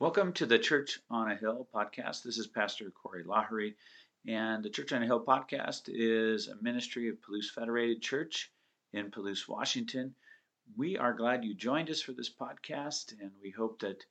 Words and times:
Welcome 0.00 0.32
to 0.32 0.46
the 0.46 0.58
Church 0.58 0.98
on 1.10 1.30
a 1.30 1.36
Hill 1.36 1.68
podcast. 1.74 2.22
This 2.22 2.38
is 2.38 2.46
Pastor 2.46 2.90
Corey 2.90 3.22
Lahery, 3.22 3.74
and 4.26 4.64
the 4.64 4.70
Church 4.70 4.94
on 4.94 5.02
a 5.02 5.04
Hill 5.04 5.22
podcast 5.22 5.82
is 5.88 6.48
a 6.48 6.56
ministry 6.62 7.10
of 7.10 7.16
Palouse 7.20 7.50
Federated 7.54 8.00
Church 8.00 8.50
in 8.94 9.10
Palouse, 9.10 9.46
Washington. 9.46 10.14
We 10.74 10.96
are 10.96 11.12
glad 11.12 11.44
you 11.44 11.52
joined 11.52 11.90
us 11.90 12.00
for 12.00 12.12
this 12.12 12.30
podcast, 12.30 13.12
and 13.20 13.30
we 13.42 13.50
hope 13.50 13.80
that, 13.80 14.02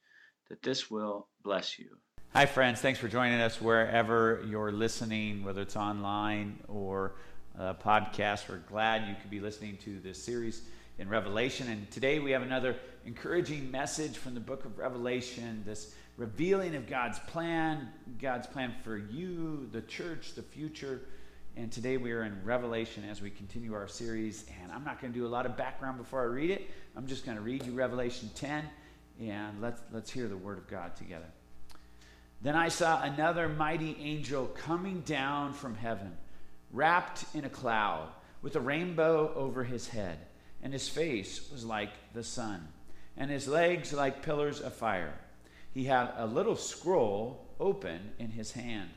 that 0.49 0.61
this 0.61 0.91
will 0.91 1.27
bless 1.43 1.79
you. 1.79 1.97
Hi, 2.33 2.45
friends. 2.45 2.79
Thanks 2.81 2.99
for 2.99 3.07
joining 3.07 3.41
us 3.41 3.59
wherever 3.59 4.45
you're 4.47 4.71
listening, 4.71 5.43
whether 5.43 5.63
it's 5.63 5.75
online 5.75 6.59
or 6.67 7.15
a 7.57 7.73
podcast. 7.73 8.47
We're 8.47 8.57
glad 8.57 9.07
you 9.07 9.15
could 9.19 9.31
be 9.31 9.39
listening 9.39 9.77
to 9.77 9.99
this 10.01 10.21
series 10.21 10.61
in 10.99 11.07
Revelation. 11.07 11.69
And 11.69 11.89
today 11.89 12.19
we 12.19 12.31
have 12.31 12.41
another 12.41 12.75
encouraging 13.05 13.71
message 13.71 14.17
from 14.17 14.33
the 14.33 14.41
book 14.41 14.65
of 14.65 14.77
Revelation, 14.77 15.63
this 15.65 15.95
revealing 16.17 16.75
of 16.75 16.87
God's 16.87 17.17
plan, 17.19 17.87
God's 18.21 18.45
plan 18.45 18.75
for 18.83 18.97
you, 18.97 19.69
the 19.71 19.81
church, 19.81 20.33
the 20.35 20.43
future. 20.43 21.01
And 21.55 21.71
today 21.71 21.95
we 21.95 22.11
are 22.11 22.23
in 22.23 22.43
Revelation 22.43 23.05
as 23.09 23.21
we 23.21 23.29
continue 23.29 23.73
our 23.73 23.87
series. 23.87 24.45
And 24.61 24.73
I'm 24.73 24.83
not 24.83 25.01
going 25.01 25.13
to 25.13 25.17
do 25.17 25.25
a 25.25 25.29
lot 25.29 25.45
of 25.45 25.55
background 25.55 25.97
before 25.97 26.21
I 26.21 26.25
read 26.25 26.51
it. 26.51 26.69
I'm 26.97 27.07
just 27.07 27.25
going 27.25 27.37
to 27.37 27.43
read 27.43 27.65
you 27.65 27.71
Revelation 27.71 28.29
10 28.35 28.65
and 29.21 29.61
let's, 29.61 29.81
let's 29.93 30.11
hear 30.11 30.27
the 30.27 30.37
word 30.37 30.57
of 30.57 30.67
God 30.67 30.97
together. 30.97 31.27
Then 32.41 32.57
I 32.57 32.67
saw 32.67 33.01
another 33.01 33.47
mighty 33.47 33.97
angel 34.01 34.47
coming 34.47 34.99
down 35.01 35.53
from 35.53 35.75
heaven, 35.75 36.15
wrapped 36.71 37.23
in 37.33 37.45
a 37.45 37.49
cloud, 37.49 38.09
with 38.41 38.55
a 38.55 38.61
rainbow 38.61 39.33
over 39.35 39.65
his 39.65 39.87
head, 39.89 40.17
and 40.63 40.73
his 40.73 40.89
face 40.89 41.49
was 41.51 41.65
like 41.65 41.91
the 42.13 42.23
sun 42.23 42.67
and 43.19 43.29
his 43.29 43.47
legs 43.47 43.93
like 43.93 44.23
pillars 44.23 44.61
of 44.61 44.73
fire. 44.73 45.13
He 45.73 45.83
had 45.83 46.13
a 46.17 46.25
little 46.25 46.55
scroll 46.55 47.45
open 47.59 48.11
in 48.17 48.31
his 48.31 48.53
hand, 48.53 48.89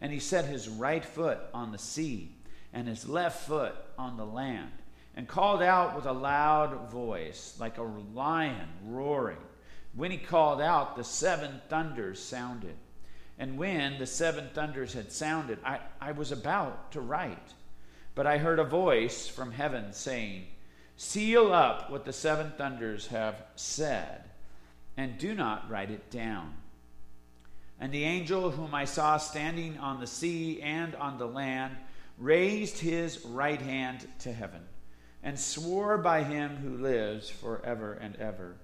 and 0.00 0.12
he 0.12 0.18
set 0.18 0.44
his 0.44 0.68
right 0.68 1.04
foot 1.04 1.38
on 1.54 1.70
the 1.72 1.78
sea 1.78 2.34
and 2.72 2.88
his 2.88 3.08
left 3.08 3.46
foot 3.46 3.74
on 3.96 4.16
the 4.16 4.26
land, 4.26 4.72
and 5.14 5.28
called 5.28 5.62
out 5.62 5.94
with 5.94 6.06
a 6.06 6.12
loud 6.12 6.90
voice, 6.90 7.56
like 7.60 7.78
a 7.78 7.82
lion 7.82 8.68
roaring. 8.84 9.38
When 9.94 10.10
he 10.10 10.16
called 10.16 10.60
out, 10.60 10.96
the 10.96 11.04
seven 11.04 11.60
thunders 11.68 12.22
sounded. 12.22 12.76
And 13.38 13.58
when 13.58 13.98
the 13.98 14.06
seven 14.06 14.48
thunders 14.54 14.94
had 14.94 15.12
sounded, 15.12 15.58
I, 15.64 15.80
I 16.00 16.12
was 16.12 16.32
about 16.32 16.92
to 16.92 17.00
write. 17.00 17.52
But 18.14 18.26
I 18.26 18.38
heard 18.38 18.58
a 18.58 18.64
voice 18.64 19.28
from 19.28 19.52
heaven 19.52 19.92
saying, 19.92 20.46
Seal 20.96 21.52
up 21.52 21.90
what 21.90 22.04
the 22.04 22.12
seven 22.12 22.52
thunders 22.56 23.08
have 23.08 23.42
said, 23.56 24.24
and 24.96 25.18
do 25.18 25.34
not 25.34 25.68
write 25.70 25.90
it 25.90 26.10
down. 26.10 26.54
And 27.80 27.92
the 27.92 28.04
angel 28.04 28.50
whom 28.50 28.74
I 28.74 28.84
saw 28.84 29.16
standing 29.16 29.78
on 29.78 30.00
the 30.00 30.06
sea 30.06 30.60
and 30.62 30.94
on 30.94 31.18
the 31.18 31.26
land 31.26 31.76
raised 32.18 32.78
his 32.78 33.24
right 33.24 33.60
hand 33.60 34.06
to 34.20 34.32
heaven 34.32 34.60
and 35.22 35.38
swore 35.38 35.98
by 35.98 36.22
him 36.22 36.56
who 36.56 36.76
lives 36.76 37.28
forever 37.30 37.94
and 37.94 38.14
ever, 38.16 38.54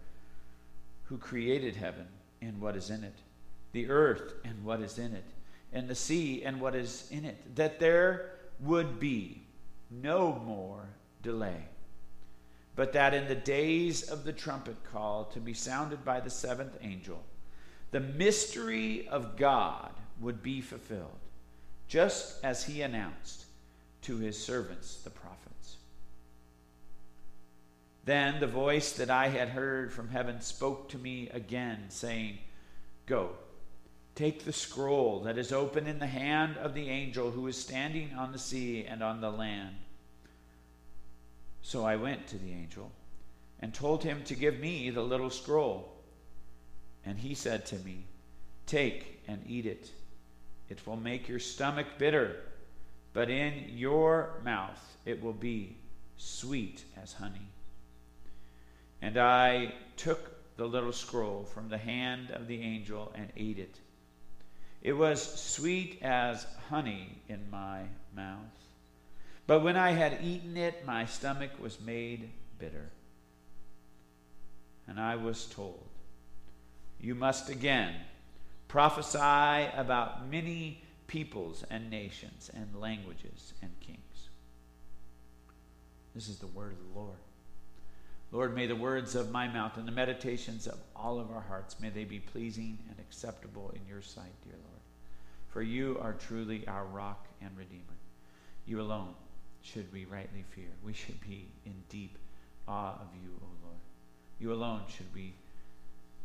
who 1.05 1.19
created 1.19 1.77
heaven 1.77 2.06
and 2.41 2.61
what 2.61 2.77
is 2.77 2.91
in 2.91 3.03
it, 3.03 3.15
the 3.73 3.89
earth 3.89 4.34
and 4.45 4.65
what 4.65 4.81
is 4.81 4.99
in 4.99 5.15
it, 5.15 5.25
and 5.73 5.89
the 5.89 5.95
sea 5.95 6.45
and 6.45 6.61
what 6.61 6.75
is 6.75 7.09
in 7.11 7.25
it, 7.25 7.56
that 7.56 7.81
there 7.81 8.31
would 8.61 9.01
be 9.01 9.43
no 9.91 10.41
more 10.45 10.84
delay 11.23 11.65
but 12.79 12.93
that 12.93 13.12
in 13.12 13.27
the 13.27 13.34
days 13.34 14.09
of 14.09 14.23
the 14.23 14.33
trumpet 14.33 14.77
call 14.93 15.25
to 15.25 15.41
be 15.41 15.53
sounded 15.53 16.05
by 16.05 16.21
the 16.21 16.31
seventh 16.31 16.79
angel, 16.81 17.21
the 17.91 17.98
mystery 17.98 19.09
of 19.09 19.37
God 19.37 19.91
would 20.21 20.45
be 20.45 20.61
fulfilled, 20.61 21.19
just 21.89 22.37
as 22.45 22.62
he 22.62 22.83
announced 22.83 23.47
to 24.03 24.19
his 24.19 24.41
servants, 24.41 24.99
the 24.99 25.11
prophets. 25.11 25.78
Then 28.05 28.38
the 28.38 28.47
voice 28.47 28.93
that 28.93 29.11
I 29.11 29.27
had 29.27 29.49
heard 29.49 29.93
from 29.93 30.11
heaven 30.11 30.41
spoke 30.41 30.88
to 30.91 30.99
me 30.99 31.31
again, 31.31 31.87
saying, 31.88 32.38
Go, 33.06 33.31
take 34.15 34.44
the 34.44 34.53
scroll 34.53 35.19
that 35.22 35.37
is 35.37 35.50
open 35.50 35.88
in 35.88 35.99
the 35.99 36.06
hand 36.06 36.56
of 36.59 36.75
the 36.75 36.88
angel 36.88 37.33
who 37.33 37.49
is 37.49 37.56
standing 37.56 38.15
on 38.17 38.31
the 38.31 38.38
sea 38.38 38.84
and 38.84 39.03
on 39.03 39.21
the 39.21 39.33
land. 39.33 39.75
So 41.62 41.84
I 41.84 41.96
went 41.96 42.26
to 42.28 42.38
the 42.38 42.52
angel 42.52 42.92
and 43.60 43.74
told 43.74 44.02
him 44.04 44.22
to 44.24 44.34
give 44.34 44.58
me 44.58 44.91
the 44.91 45.02
little 45.02 45.30
scroll. 45.30 45.92
And 47.04 47.19
he 47.19 47.34
said 47.34 47.66
to 47.66 47.76
me, 47.76 48.04
Take 48.66 49.22
and 49.26 49.42
eat 49.46 49.66
it. 49.66 49.91
It 50.69 50.86
will 50.86 50.96
make 50.96 51.28
your 51.28 51.38
stomach 51.38 51.86
bitter, 51.98 52.36
but 53.12 53.30
in 53.30 53.64
your 53.69 54.41
mouth 54.44 54.96
it 55.04 55.22
will 55.22 55.32
be 55.32 55.76
sweet 56.16 56.84
as 57.00 57.14
honey. 57.14 57.48
And 59.00 59.16
I 59.16 59.75
took 59.96 60.56
the 60.56 60.66
little 60.66 60.92
scroll 60.92 61.44
from 61.44 61.69
the 61.69 61.78
hand 61.78 62.30
of 62.32 62.46
the 62.46 62.60
angel 62.60 63.12
and 63.14 63.32
ate 63.36 63.58
it. 63.58 63.78
It 64.82 64.92
was 64.92 65.22
sweet 65.22 65.98
as 66.02 66.46
honey 66.69 67.22
in 67.28 67.50
my 67.50 67.84
mouth. 68.14 68.68
But 69.48 69.60
when 69.60 69.78
I 69.78 69.92
had 69.92 70.19
eaten 70.22 70.59
it, 70.59 70.84
my 70.86 71.06
stomach 71.06 71.53
was 71.59 71.81
made 71.81 72.28
bitter. 72.59 72.91
And 74.86 75.00
I 75.00 75.16
was 75.16 75.47
told, 75.47 75.88
You 77.00 77.14
must 77.14 77.48
again 77.48 77.94
prophesy 78.69 79.70
about 79.75 80.28
many 80.28 80.82
peoples 81.06 81.64
and 81.70 81.88
nations 81.88 82.50
and 82.54 82.78
languages 82.78 83.54
and 83.62 83.70
kings. 83.81 84.28
This 86.14 86.28
is 86.28 86.38
the 86.38 86.47
word 86.48 86.72
of 86.72 86.92
the 86.92 87.00
Lord. 87.00 87.16
Lord, 88.31 88.54
may 88.54 88.66
the 88.66 88.76
words 88.76 89.14
of 89.14 89.31
my 89.31 89.48
mouth 89.48 89.78
and 89.78 89.88
the 89.88 89.92
meditations 89.92 90.66
of 90.66 90.78
all 90.94 91.19
of 91.19 91.31
our 91.31 91.41
hearts, 91.41 91.81
may 91.81 91.88
they 91.88 92.04
be 92.04 92.19
pleasing 92.20 92.76
and 92.91 92.98
acceptable 93.00 93.72
in 93.75 93.81
your 93.88 94.03
sight, 94.03 94.34
dear 94.44 94.58
Lord. 94.62 94.82
For 95.48 95.62
you 95.62 95.98
are 96.03 96.12
truly 96.12 96.69
our 96.69 96.84
rock 96.84 97.28
and 97.41 97.56
redeemer. 97.56 97.84
You 98.66 98.82
alone 98.82 99.14
should 99.73 99.93
we 99.93 100.05
rightly 100.05 100.45
fear. 100.55 100.71
We 100.84 100.93
should 100.93 101.21
be 101.21 101.49
in 101.65 101.75
deep 101.89 102.19
awe 102.67 102.95
of 103.01 103.09
you, 103.23 103.31
O 103.43 103.47
Lord. 103.65 103.81
You 104.39 104.53
alone 104.53 104.83
should 104.89 105.12
we 105.15 105.34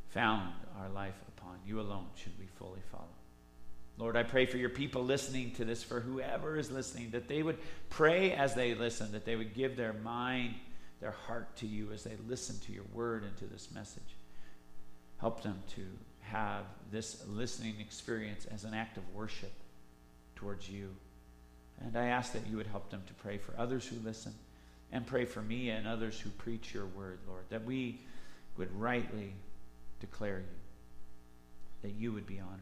found 0.09 0.53
our 0.79 0.89
life 0.89 1.15
upon. 1.27 1.57
You 1.65 1.79
alone 1.79 2.07
should 2.15 2.37
we 2.39 2.45
fully 2.57 2.81
follow. 2.91 3.03
Lord, 3.97 4.15
I 4.17 4.23
pray 4.23 4.45
for 4.45 4.57
your 4.57 4.69
people 4.69 5.03
listening 5.03 5.51
to 5.51 5.65
this, 5.65 5.83
for 5.83 5.99
whoever 5.99 6.57
is 6.57 6.71
listening, 6.71 7.11
that 7.11 7.27
they 7.27 7.43
would 7.43 7.57
pray 7.89 8.31
as 8.31 8.55
they 8.55 8.73
listen, 8.73 9.11
that 9.11 9.25
they 9.25 9.35
would 9.35 9.53
give 9.53 9.75
their 9.75 9.93
mind, 9.93 10.55
their 10.99 11.11
heart 11.11 11.55
to 11.57 11.67
you 11.67 11.91
as 11.93 12.03
they 12.03 12.15
listen 12.27 12.59
to 12.61 12.71
your 12.71 12.85
word 12.93 13.23
and 13.23 13.37
to 13.37 13.45
this 13.45 13.69
message. 13.73 14.01
Help 15.19 15.43
them 15.43 15.61
to 15.75 15.85
have 16.21 16.63
this 16.91 17.23
listening 17.27 17.75
experience 17.79 18.45
as 18.45 18.63
an 18.63 18.73
act 18.73 18.97
of 18.97 19.03
worship 19.13 19.51
towards 20.35 20.67
you. 20.67 20.89
And 21.81 21.97
I 21.97 22.07
ask 22.07 22.33
that 22.33 22.47
you 22.47 22.57
would 22.57 22.67
help 22.67 22.89
them 22.89 23.03
to 23.07 23.13
pray 23.15 23.37
for 23.37 23.53
others 23.57 23.85
who 23.85 23.95
listen 24.05 24.33
and 24.91 25.05
pray 25.05 25.25
for 25.25 25.41
me 25.41 25.69
and 25.69 25.87
others 25.87 26.19
who 26.19 26.29
preach 26.29 26.73
your 26.73 26.85
word, 26.85 27.19
Lord, 27.27 27.43
that 27.49 27.65
we 27.65 27.99
would 28.57 28.69
rightly 28.79 29.33
declare 29.99 30.39
you, 30.39 30.45
that 31.81 31.95
you 31.99 32.13
would 32.13 32.27
be 32.27 32.39
honored. 32.39 32.59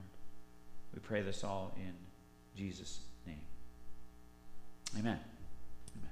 We 0.94 1.00
pray 1.00 1.22
this 1.22 1.44
all 1.44 1.76
in 1.78 1.94
Jesus' 2.58 3.00
name. 3.28 3.42
Amen. 4.98 5.20
Amen. 5.98 6.10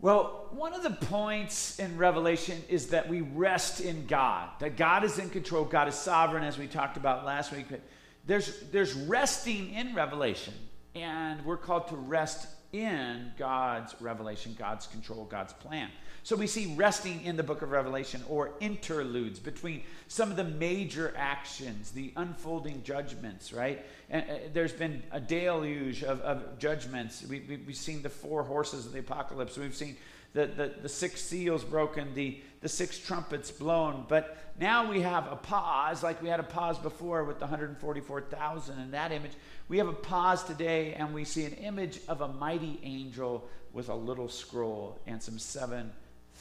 Well, 0.00 0.48
one 0.52 0.72
of 0.72 0.82
the 0.82 1.06
points 1.06 1.78
in 1.78 1.96
Revelation 1.96 2.62
is 2.68 2.88
that 2.88 3.08
we 3.08 3.22
rest 3.22 3.80
in 3.80 4.06
God, 4.06 4.50
that 4.60 4.76
God 4.76 5.04
is 5.04 5.18
in 5.18 5.30
control, 5.30 5.64
God 5.64 5.88
is 5.88 5.94
sovereign, 5.94 6.44
as 6.44 6.58
we 6.58 6.66
talked 6.66 6.96
about 6.96 7.24
last 7.24 7.52
week. 7.52 7.66
But 7.68 7.80
there's, 8.26 8.60
there's 8.72 8.94
resting 8.94 9.72
in 9.72 9.94
Revelation 9.94 10.54
and 10.96 11.44
we're 11.44 11.58
called 11.58 11.88
to 11.88 11.96
rest 11.96 12.48
in 12.72 13.32
God's 13.38 13.94
revelation, 14.00 14.56
God's 14.58 14.86
control, 14.86 15.24
God's 15.24 15.52
plan. 15.52 15.90
So 16.22 16.34
we 16.34 16.46
see 16.46 16.74
resting 16.74 17.24
in 17.24 17.36
the 17.36 17.42
book 17.42 17.62
of 17.62 17.70
Revelation 17.70 18.22
or 18.28 18.50
interludes 18.60 19.38
between 19.38 19.82
some 20.08 20.30
of 20.30 20.36
the 20.36 20.44
major 20.44 21.14
actions, 21.16 21.92
the 21.92 22.12
unfolding 22.16 22.82
judgments, 22.82 23.52
right? 23.52 23.84
And 24.10 24.28
uh, 24.28 24.34
there's 24.52 24.72
been 24.72 25.02
a 25.12 25.20
deluge 25.20 26.02
of, 26.02 26.20
of 26.22 26.58
judgments. 26.58 27.24
We, 27.28 27.40
we, 27.40 27.58
we've 27.58 27.76
seen 27.76 28.02
the 28.02 28.08
four 28.08 28.42
horses 28.42 28.86
of 28.86 28.92
the 28.92 28.98
apocalypse. 28.98 29.56
We've 29.56 29.74
seen 29.74 29.96
the, 30.32 30.46
the, 30.46 30.74
the 30.82 30.88
six 30.88 31.22
seals 31.22 31.64
broken, 31.64 32.14
the, 32.14 32.40
the 32.60 32.68
six 32.68 32.98
trumpets 32.98 33.50
blown. 33.50 34.04
But 34.08 34.36
now 34.58 34.90
we 34.90 35.00
have 35.02 35.30
a 35.30 35.36
pause, 35.36 36.02
like 36.02 36.22
we 36.22 36.28
had 36.28 36.40
a 36.40 36.44
pause 36.44 36.78
before 36.78 37.24
with 37.24 37.38
the 37.38 37.46
144,000 37.46 38.78
in 38.78 38.90
that 38.92 39.12
image. 39.12 39.32
We 39.68 39.78
have 39.78 39.88
a 39.88 39.92
pause 39.92 40.44
today, 40.44 40.94
and 40.94 41.12
we 41.12 41.24
see 41.24 41.44
an 41.44 41.54
image 41.54 42.00
of 42.08 42.20
a 42.20 42.28
mighty 42.28 42.78
angel 42.82 43.48
with 43.72 43.88
a 43.88 43.94
little 43.94 44.28
scroll 44.28 44.98
and 45.06 45.22
some 45.22 45.38
seven 45.38 45.92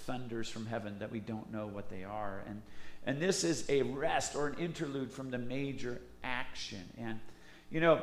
thunders 0.05 0.49
from 0.49 0.65
heaven 0.65 0.99
that 0.99 1.11
we 1.11 1.19
don't 1.19 1.51
know 1.51 1.67
what 1.67 1.89
they 1.89 2.03
are. 2.03 2.43
And 2.47 2.61
And 3.05 3.21
this 3.21 3.43
is 3.43 3.69
a 3.69 3.81
rest 3.83 4.35
or 4.35 4.47
an 4.47 4.55
interlude 4.55 5.11
from 5.11 5.31
the 5.31 5.37
major 5.37 6.01
action. 6.23 6.83
And, 6.97 7.19
you 7.69 7.79
know, 7.79 8.01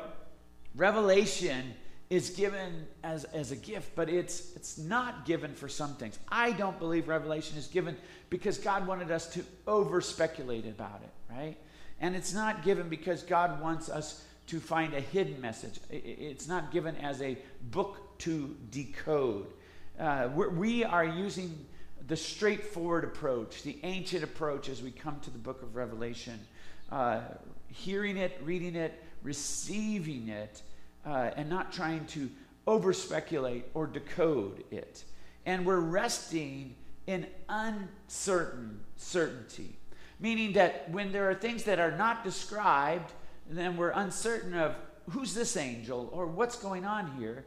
Revelation 0.75 1.73
is 2.13 2.29
given 2.29 2.85
as, 3.03 3.23
as 3.25 3.51
a 3.51 3.55
gift, 3.55 3.95
but 3.95 4.07
it's, 4.07 4.55
it's 4.55 4.77
not 4.77 5.25
given 5.25 5.51
for 5.55 5.67
some 5.67 5.95
things. 5.95 6.19
I 6.29 6.51
don't 6.51 6.77
believe 6.77 7.07
Revelation 7.07 7.57
is 7.57 7.65
given 7.65 7.97
because 8.29 8.59
God 8.59 8.85
wanted 8.85 9.09
us 9.09 9.27
to 9.33 9.43
over 9.65 9.99
speculate 9.99 10.67
about 10.67 11.01
it, 11.03 11.33
right? 11.33 11.57
And 11.99 12.15
it's 12.15 12.31
not 12.31 12.63
given 12.63 12.87
because 12.87 13.23
God 13.23 13.59
wants 13.59 13.89
us 13.89 14.23
to 14.47 14.59
find 14.59 14.93
a 14.93 14.99
hidden 14.99 15.41
message. 15.41 15.79
It's 15.89 16.47
not 16.47 16.71
given 16.71 16.95
as 16.97 17.19
a 17.23 17.35
book 17.71 18.19
to 18.19 18.55
decode. 18.69 19.47
Uh, 19.99 20.29
we 20.35 20.83
are 20.83 21.05
using 21.05 21.65
the 22.07 22.15
straightforward 22.15 23.05
approach, 23.05 23.63
the 23.63 23.79
ancient 23.81 24.23
approach 24.23 24.69
as 24.69 24.83
we 24.83 24.91
come 24.91 25.19
to 25.21 25.31
the 25.31 25.39
book 25.39 25.63
of 25.63 25.75
Revelation, 25.75 26.39
uh, 26.91 27.21
hearing 27.69 28.17
it, 28.17 28.39
reading 28.43 28.75
it, 28.75 29.01
receiving 29.23 30.27
it, 30.27 30.61
uh, 31.05 31.31
and 31.35 31.49
not 31.49 31.71
trying 31.71 32.05
to 32.07 32.29
over 32.65 32.93
speculate 32.93 33.65
or 33.73 33.87
decode 33.87 34.63
it. 34.71 35.03
And 35.45 35.65
we're 35.65 35.79
resting 35.79 36.75
in 37.07 37.27
uncertain 37.49 38.79
certainty, 38.95 39.75
meaning 40.19 40.53
that 40.53 40.89
when 40.89 41.11
there 41.11 41.29
are 41.29 41.35
things 41.35 41.63
that 41.63 41.79
are 41.79 41.91
not 41.91 42.23
described, 42.23 43.11
then 43.49 43.75
we're 43.75 43.89
uncertain 43.89 44.53
of 44.53 44.75
who's 45.09 45.33
this 45.33 45.57
angel 45.57 46.09
or 46.13 46.27
what's 46.27 46.57
going 46.57 46.85
on 46.85 47.17
here. 47.17 47.45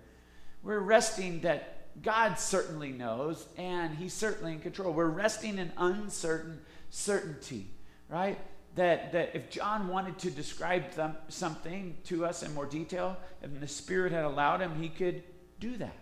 We're 0.62 0.80
resting 0.80 1.40
that 1.40 2.02
God 2.02 2.38
certainly 2.38 2.92
knows 2.92 3.46
and 3.56 3.96
He's 3.96 4.12
certainly 4.12 4.52
in 4.52 4.60
control. 4.60 4.92
We're 4.92 5.06
resting 5.06 5.58
in 5.58 5.72
uncertain 5.78 6.60
certainty, 6.90 7.68
right? 8.08 8.38
That, 8.76 9.12
that 9.12 9.34
if 9.34 9.50
John 9.50 9.88
wanted 9.88 10.19
to 10.19 10.31
describe 10.31 10.93
them, 10.93 11.17
something 11.28 11.96
to 12.05 12.26
us 12.26 12.43
in 12.43 12.55
more 12.55 12.67
detail, 12.67 13.17
and 13.43 13.61
the 13.61 13.69
Spirit 13.69 14.12
had 14.12 14.25
allowed 14.25 14.61
him, 14.61 14.81
he 14.81 14.90
could 14.90 15.23
do 15.58 15.76
that, 15.78 15.96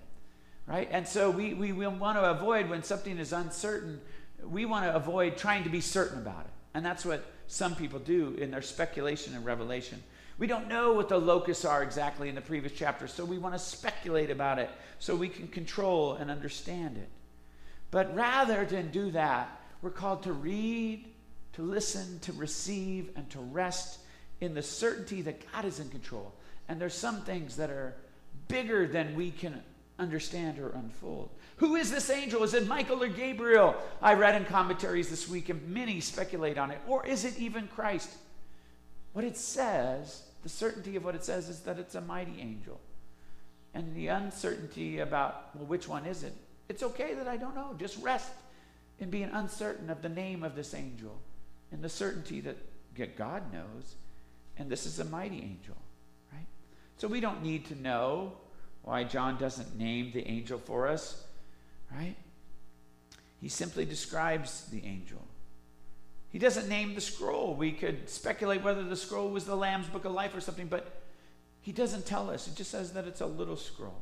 right? 0.66 0.88
And 0.90 1.06
so 1.06 1.30
we, 1.30 1.54
we, 1.54 1.72
we 1.72 1.86
want 1.86 2.18
to 2.18 2.30
avoid 2.30 2.68
when 2.68 2.82
something 2.82 3.16
is 3.18 3.32
uncertain, 3.32 4.00
we 4.44 4.66
want 4.66 4.84
to 4.86 4.94
avoid 4.94 5.36
trying 5.36 5.64
to 5.64 5.70
be 5.70 5.80
certain 5.80 6.18
about 6.18 6.40
it. 6.40 6.52
And 6.74 6.84
that's 6.84 7.04
what 7.04 7.24
some 7.46 7.76
people 7.76 8.00
do 8.00 8.34
in 8.40 8.50
their 8.50 8.62
speculation 8.62 9.34
and 9.34 9.44
revelation. 9.44 10.02
We 10.36 10.48
don't 10.48 10.68
know 10.68 10.94
what 10.94 11.08
the 11.08 11.18
locusts 11.18 11.64
are 11.64 11.82
exactly 11.82 12.28
in 12.28 12.34
the 12.34 12.40
previous 12.40 12.72
chapter, 12.72 13.06
so 13.06 13.24
we 13.24 13.38
want 13.38 13.54
to 13.54 13.58
speculate 13.60 14.30
about 14.30 14.58
it 14.58 14.68
so 14.98 15.14
we 15.14 15.28
can 15.28 15.46
control 15.46 16.14
and 16.14 16.28
understand 16.30 16.96
it. 16.96 17.08
But 17.92 18.12
rather 18.16 18.64
than 18.64 18.90
do 18.90 19.12
that, 19.12 19.60
we're 19.80 19.90
called 19.90 20.24
to 20.24 20.32
read, 20.32 21.04
to 21.54 21.62
listen, 21.62 22.18
to 22.20 22.32
receive, 22.32 23.10
and 23.16 23.28
to 23.30 23.38
rest 23.38 24.00
in 24.40 24.54
the 24.54 24.62
certainty 24.62 25.22
that 25.22 25.52
God 25.52 25.64
is 25.64 25.80
in 25.80 25.88
control. 25.88 26.32
And 26.68 26.80
there's 26.80 26.94
some 26.94 27.22
things 27.22 27.56
that 27.56 27.70
are 27.70 27.94
bigger 28.48 28.86
than 28.86 29.14
we 29.14 29.30
can 29.30 29.62
understand 29.98 30.58
or 30.58 30.70
unfold. 30.70 31.30
Who 31.56 31.76
is 31.76 31.90
this 31.90 32.10
angel? 32.10 32.42
Is 32.42 32.54
it 32.54 32.66
Michael 32.66 33.02
or 33.02 33.08
Gabriel? 33.08 33.76
I 34.02 34.14
read 34.14 34.34
in 34.34 34.44
commentaries 34.46 35.08
this 35.08 35.28
week, 35.28 35.48
and 35.48 35.68
many 35.68 36.00
speculate 36.00 36.58
on 36.58 36.72
it. 36.72 36.80
Or 36.88 37.06
is 37.06 37.24
it 37.24 37.38
even 37.38 37.68
Christ? 37.68 38.10
What 39.12 39.24
it 39.24 39.36
says, 39.36 40.24
the 40.42 40.48
certainty 40.48 40.96
of 40.96 41.04
what 41.04 41.14
it 41.14 41.24
says, 41.24 41.48
is 41.48 41.60
that 41.60 41.78
it's 41.78 41.94
a 41.94 42.00
mighty 42.00 42.40
angel. 42.40 42.80
And 43.72 43.94
the 43.94 44.08
uncertainty 44.08 44.98
about, 44.98 45.54
well, 45.54 45.66
which 45.66 45.86
one 45.86 46.04
is 46.06 46.24
it? 46.24 46.34
It's 46.68 46.82
okay 46.82 47.14
that 47.14 47.28
I 47.28 47.36
don't 47.36 47.54
know. 47.54 47.76
Just 47.78 48.02
rest 48.02 48.32
in 48.98 49.10
being 49.10 49.30
uncertain 49.32 49.90
of 49.90 50.02
the 50.02 50.08
name 50.08 50.42
of 50.42 50.56
this 50.56 50.74
angel 50.74 51.16
and 51.74 51.82
the 51.82 51.88
certainty 51.88 52.40
that 52.40 53.16
God 53.18 53.52
knows. 53.52 53.96
And 54.56 54.70
this 54.70 54.86
is 54.86 55.00
a 55.00 55.04
mighty 55.04 55.38
angel, 55.38 55.74
right? 56.32 56.46
So 56.98 57.08
we 57.08 57.18
don't 57.18 57.42
need 57.42 57.66
to 57.66 57.82
know 57.82 58.32
why 58.82 59.02
John 59.02 59.36
doesn't 59.38 59.76
name 59.76 60.12
the 60.14 60.26
angel 60.26 60.60
for 60.60 60.86
us, 60.86 61.24
right? 61.92 62.14
He 63.40 63.48
simply 63.48 63.84
describes 63.84 64.66
the 64.66 64.84
angel. 64.84 65.20
He 66.30 66.38
doesn't 66.38 66.68
name 66.68 66.94
the 66.94 67.00
scroll. 67.00 67.54
We 67.54 67.72
could 67.72 68.08
speculate 68.08 68.62
whether 68.62 68.84
the 68.84 68.96
scroll 68.96 69.30
was 69.30 69.44
the 69.44 69.56
Lamb's 69.56 69.88
Book 69.88 70.04
of 70.04 70.12
Life 70.12 70.36
or 70.36 70.40
something, 70.40 70.68
but 70.68 71.02
he 71.60 71.72
doesn't 71.72 72.06
tell 72.06 72.30
us. 72.30 72.46
He 72.46 72.54
just 72.54 72.70
says 72.70 72.92
that 72.92 73.06
it's 73.06 73.20
a 73.20 73.26
little 73.26 73.56
scroll. 73.56 74.00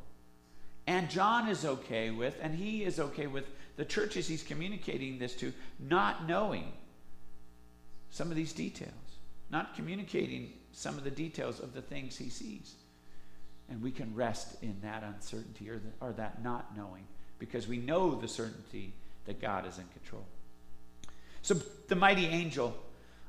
And 0.87 1.09
John 1.09 1.49
is 1.49 1.65
okay 1.65 2.11
with, 2.11 2.37
and 2.43 2.55
he 2.55 2.85
is 2.85 3.01
okay 3.01 3.27
with 3.29 3.47
the 3.77 3.85
churches 3.87 4.29
he's 4.29 4.43
communicating 4.43 5.19
this 5.19 5.35
to 5.37 5.55
not 5.79 6.29
knowing 6.29 6.71
some 8.13 8.31
of 8.31 8.37
these 8.37 8.53
details, 8.53 8.93
not 9.51 9.75
communicating 9.75 10.53
some 10.71 10.97
of 10.97 11.03
the 11.03 11.11
details 11.11 11.59
of 11.59 11.75
the 11.75 11.83
things 11.83 12.17
he 12.17 12.29
sees. 12.29 12.75
And 13.69 13.83
we 13.83 13.91
can 13.91 14.15
rest 14.15 14.63
in 14.63 14.77
that 14.83 15.03
uncertainty 15.03 15.71
or, 15.71 15.77
the, 15.77 16.07
or 16.07 16.13
that 16.13 16.45
not 16.45 16.77
knowing 16.77 17.05
because 17.39 17.67
we 17.67 17.79
know 17.79 18.15
the 18.15 18.29
certainty 18.29 18.93
that 19.25 19.41
God 19.41 19.67
is 19.67 19.79
in 19.79 19.85
control. 19.89 20.27
So 21.41 21.55
the 21.89 21.97
mighty 21.97 22.27
angel, 22.27 22.77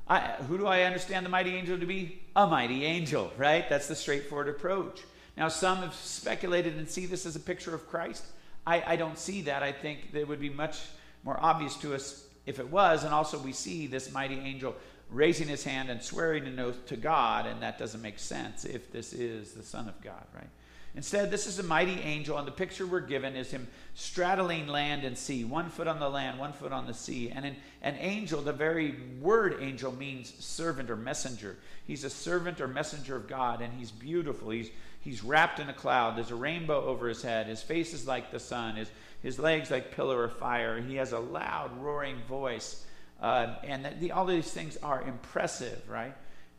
I, 0.06 0.20
who 0.48 0.58
do 0.58 0.66
I 0.66 0.82
understand 0.82 1.24
the 1.24 1.30
mighty 1.30 1.56
angel 1.56 1.78
to 1.78 1.86
be? 1.86 2.20
A 2.36 2.46
mighty 2.46 2.84
angel, 2.84 3.32
right? 3.38 3.66
That's 3.68 3.88
the 3.88 3.96
straightforward 3.96 4.48
approach. 4.48 5.00
Now, 5.36 5.48
some 5.48 5.78
have 5.78 5.94
speculated 5.94 6.76
and 6.76 6.88
see 6.88 7.06
this 7.06 7.24
as 7.24 7.36
a 7.36 7.40
picture 7.40 7.74
of 7.74 7.88
Christ. 7.88 8.22
I, 8.66 8.82
I 8.86 8.96
don't 8.96 9.18
see 9.18 9.42
that. 9.42 9.62
I 9.62 9.72
think 9.72 10.10
it 10.12 10.28
would 10.28 10.40
be 10.40 10.50
much 10.50 10.78
more 11.24 11.38
obvious 11.40 11.74
to 11.76 11.94
us 11.94 12.24
if 12.46 12.58
it 12.58 12.70
was. 12.70 13.04
And 13.04 13.12
also, 13.14 13.38
we 13.38 13.52
see 13.52 13.86
this 13.86 14.12
mighty 14.12 14.38
angel 14.38 14.74
raising 15.10 15.48
his 15.48 15.64
hand 15.64 15.90
and 15.90 16.02
swearing 16.02 16.46
an 16.46 16.58
oath 16.58 16.86
to 16.86 16.96
God, 16.96 17.46
and 17.46 17.62
that 17.62 17.78
doesn't 17.78 18.02
make 18.02 18.18
sense 18.18 18.64
if 18.64 18.90
this 18.90 19.12
is 19.12 19.52
the 19.52 19.62
Son 19.62 19.88
of 19.88 20.00
God, 20.02 20.24
right? 20.34 20.48
Instead, 20.96 21.28
this 21.28 21.48
is 21.48 21.58
a 21.58 21.62
mighty 21.64 22.00
angel, 22.00 22.38
and 22.38 22.46
the 22.46 22.52
picture 22.52 22.86
we're 22.86 23.00
given 23.00 23.34
is 23.34 23.50
him 23.50 23.66
straddling 23.94 24.68
land 24.68 25.02
and 25.02 25.18
sea, 25.18 25.44
one 25.44 25.68
foot 25.68 25.88
on 25.88 25.98
the 25.98 26.08
land, 26.08 26.38
one 26.38 26.52
foot 26.52 26.70
on 26.70 26.86
the 26.86 26.94
sea. 26.94 27.30
And 27.30 27.44
an, 27.44 27.56
an 27.82 27.96
angel, 27.98 28.40
the 28.40 28.52
very 28.52 28.94
word 29.20 29.56
angel 29.60 29.90
means 29.90 30.32
servant 30.38 30.90
or 30.90 30.96
messenger. 30.96 31.56
He's 31.84 32.04
a 32.04 32.10
servant 32.10 32.60
or 32.60 32.68
messenger 32.68 33.16
of 33.16 33.26
God, 33.26 33.60
and 33.60 33.72
he's 33.74 33.90
beautiful. 33.90 34.50
He's, 34.50 34.70
he's 35.00 35.24
wrapped 35.24 35.58
in 35.58 35.68
a 35.68 35.74
cloud. 35.74 36.16
There's 36.16 36.30
a 36.30 36.36
rainbow 36.36 36.84
over 36.84 37.08
his 37.08 37.22
head. 37.22 37.48
His 37.48 37.60
face 37.60 37.92
is 37.92 38.06
like 38.06 38.30
the 38.30 38.38
sun, 38.38 38.76
his, 38.76 38.88
his 39.24 39.38
legs 39.38 39.70
like 39.70 39.96
pillar 39.96 40.24
of 40.24 40.36
fire. 40.36 40.80
He 40.82 40.96
has 40.96 41.12
a 41.12 41.18
loud, 41.18 41.70
roaring 41.80 42.18
voice. 42.28 42.84
Uh, 43.20 43.54
and 43.64 43.88
the, 43.98 44.12
all 44.12 44.26
these 44.26 44.50
things 44.50 44.76
are 44.82 45.02
impressive, 45.02 45.80
right? 45.88 46.14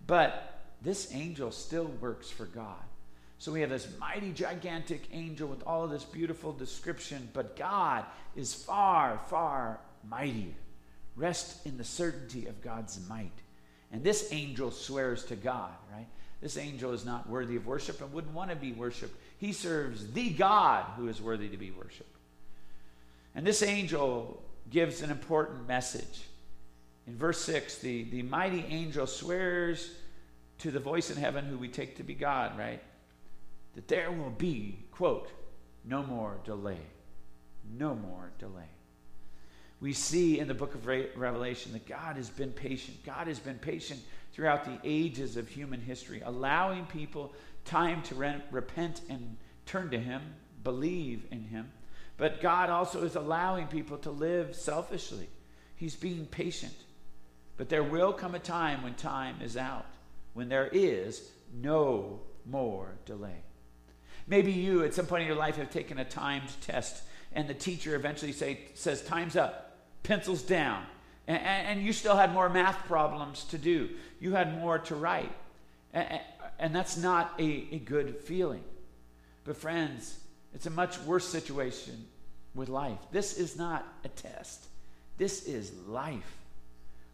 But 0.07 0.61
this 0.81 1.13
angel 1.13 1.51
still 1.51 1.85
works 2.01 2.29
for 2.31 2.45
God. 2.45 2.83
So 3.37 3.51
we 3.51 3.61
have 3.61 3.69
this 3.69 3.87
mighty, 3.99 4.31
gigantic 4.31 5.07
angel 5.11 5.47
with 5.47 5.61
all 5.67 5.83
of 5.83 5.91
this 5.91 6.03
beautiful 6.03 6.53
description, 6.53 7.29
but 7.33 7.55
God 7.55 8.03
is 8.35 8.55
far, 8.55 9.21
far 9.27 9.79
mightier. 10.09 10.55
Rest 11.15 11.67
in 11.67 11.77
the 11.77 11.83
certainty 11.83 12.47
of 12.47 12.63
God's 12.63 12.99
might. 13.07 13.29
And 13.91 14.03
this 14.03 14.29
angel 14.31 14.71
swears 14.71 15.23
to 15.25 15.35
God, 15.35 15.71
right? 15.93 16.07
This 16.41 16.57
angel 16.57 16.93
is 16.93 17.05
not 17.05 17.29
worthy 17.29 17.57
of 17.57 17.67
worship 17.67 18.01
and 18.01 18.11
wouldn't 18.11 18.33
want 18.33 18.49
to 18.49 18.55
be 18.55 18.71
worshiped. 18.71 19.15
He 19.37 19.53
serves 19.53 20.11
the 20.13 20.31
God 20.31 20.85
who 20.97 21.07
is 21.09 21.21
worthy 21.21 21.49
to 21.49 21.57
be 21.57 21.69
worshiped. 21.69 22.14
And 23.35 23.45
this 23.45 23.61
angel 23.61 24.41
gives 24.69 25.01
an 25.01 25.11
important 25.11 25.67
message. 25.67 26.23
In 27.05 27.17
verse 27.17 27.41
6, 27.41 27.79
the, 27.79 28.03
the 28.05 28.23
mighty 28.23 28.65
angel 28.69 29.05
swears 29.05 29.91
to 30.59 30.71
the 30.71 30.79
voice 30.79 31.11
in 31.11 31.17
heaven 31.17 31.45
who 31.45 31.57
we 31.57 31.67
take 31.67 31.97
to 31.97 32.03
be 32.03 32.15
God, 32.15 32.57
right? 32.57 32.81
that 33.75 33.87
there 33.87 34.11
will 34.11 34.31
be, 34.31 34.79
quote, 34.91 35.29
no 35.83 36.01
more 36.01 36.37
delay. 36.43 36.79
No 37.77 37.93
more 37.93 38.31
delay. 38.39 38.69
We 39.81 39.93
see 39.93 40.39
in 40.39 40.47
the 40.47 40.53
book 40.53 40.73
of 40.73 40.87
Revelation 40.87 41.73
that 41.73 41.85
God 41.85 42.15
has 42.15 42.29
been 42.29 42.51
patient. 42.51 43.03
God 43.05 43.27
has 43.27 43.37
been 43.37 43.59
patient 43.59 43.99
throughout 44.33 44.65
the 44.65 44.79
ages 44.83 45.37
of 45.37 45.47
human 45.47 45.81
history, 45.81 46.21
allowing 46.25 46.85
people 46.85 47.33
time 47.65 48.01
to 48.03 48.15
re- 48.15 48.41
repent 48.51 49.01
and 49.09 49.35
turn 49.65 49.89
to 49.91 49.99
Him, 49.99 50.21
believe 50.63 51.25
in 51.31 51.43
Him. 51.43 51.71
But 52.17 52.41
God 52.41 52.69
also 52.69 53.03
is 53.03 53.15
allowing 53.15 53.67
people 53.67 53.97
to 53.99 54.11
live 54.11 54.55
selfishly. 54.55 55.27
He's 55.75 55.95
being 55.95 56.25
patient. 56.25 56.75
But 57.57 57.69
there 57.69 57.83
will 57.83 58.13
come 58.13 58.35
a 58.35 58.39
time 58.39 58.83
when 58.83 58.93
time 58.95 59.41
is 59.41 59.57
out, 59.57 59.85
when 60.33 60.49
there 60.49 60.67
is 60.71 61.29
no 61.53 62.21
more 62.45 62.95
delay. 63.05 63.43
Maybe 64.27 64.51
you, 64.51 64.83
at 64.83 64.93
some 64.93 65.05
point 65.05 65.21
in 65.21 65.27
your 65.27 65.37
life, 65.37 65.57
have 65.57 65.69
taken 65.69 65.99
a 65.99 66.05
timed 66.05 66.49
test, 66.61 67.03
and 67.33 67.47
the 67.47 67.53
teacher 67.53 67.95
eventually 67.95 68.31
say, 68.31 68.59
says, 68.73 69.03
Time's 69.03 69.35
up, 69.35 69.77
pencils 70.03 70.41
down. 70.41 70.83
And, 71.27 71.41
and, 71.41 71.81
you 71.81 71.91
still 71.91 72.15
had 72.15 72.33
more 72.33 72.49
math 72.49 72.85
problems 72.85 73.45
to 73.45 73.57
do, 73.57 73.89
you 74.19 74.33
had 74.33 74.59
more 74.59 74.79
to 74.79 74.95
write. 74.95 75.31
And, 75.93 76.21
and 76.59 76.75
that's 76.75 76.97
not 76.97 77.33
a, 77.39 77.67
a 77.71 77.79
good 77.79 78.17
feeling. 78.21 78.63
But, 79.43 79.57
friends, 79.57 80.19
it's 80.55 80.65
a 80.65 80.71
much 80.71 80.97
worse 81.01 81.27
situation 81.27 82.07
with 82.55 82.69
life. 82.69 82.97
This 83.11 83.37
is 83.37 83.57
not 83.57 83.85
a 84.05 84.07
test, 84.07 84.65
this 85.17 85.45
is 85.45 85.71
life. 85.85 86.37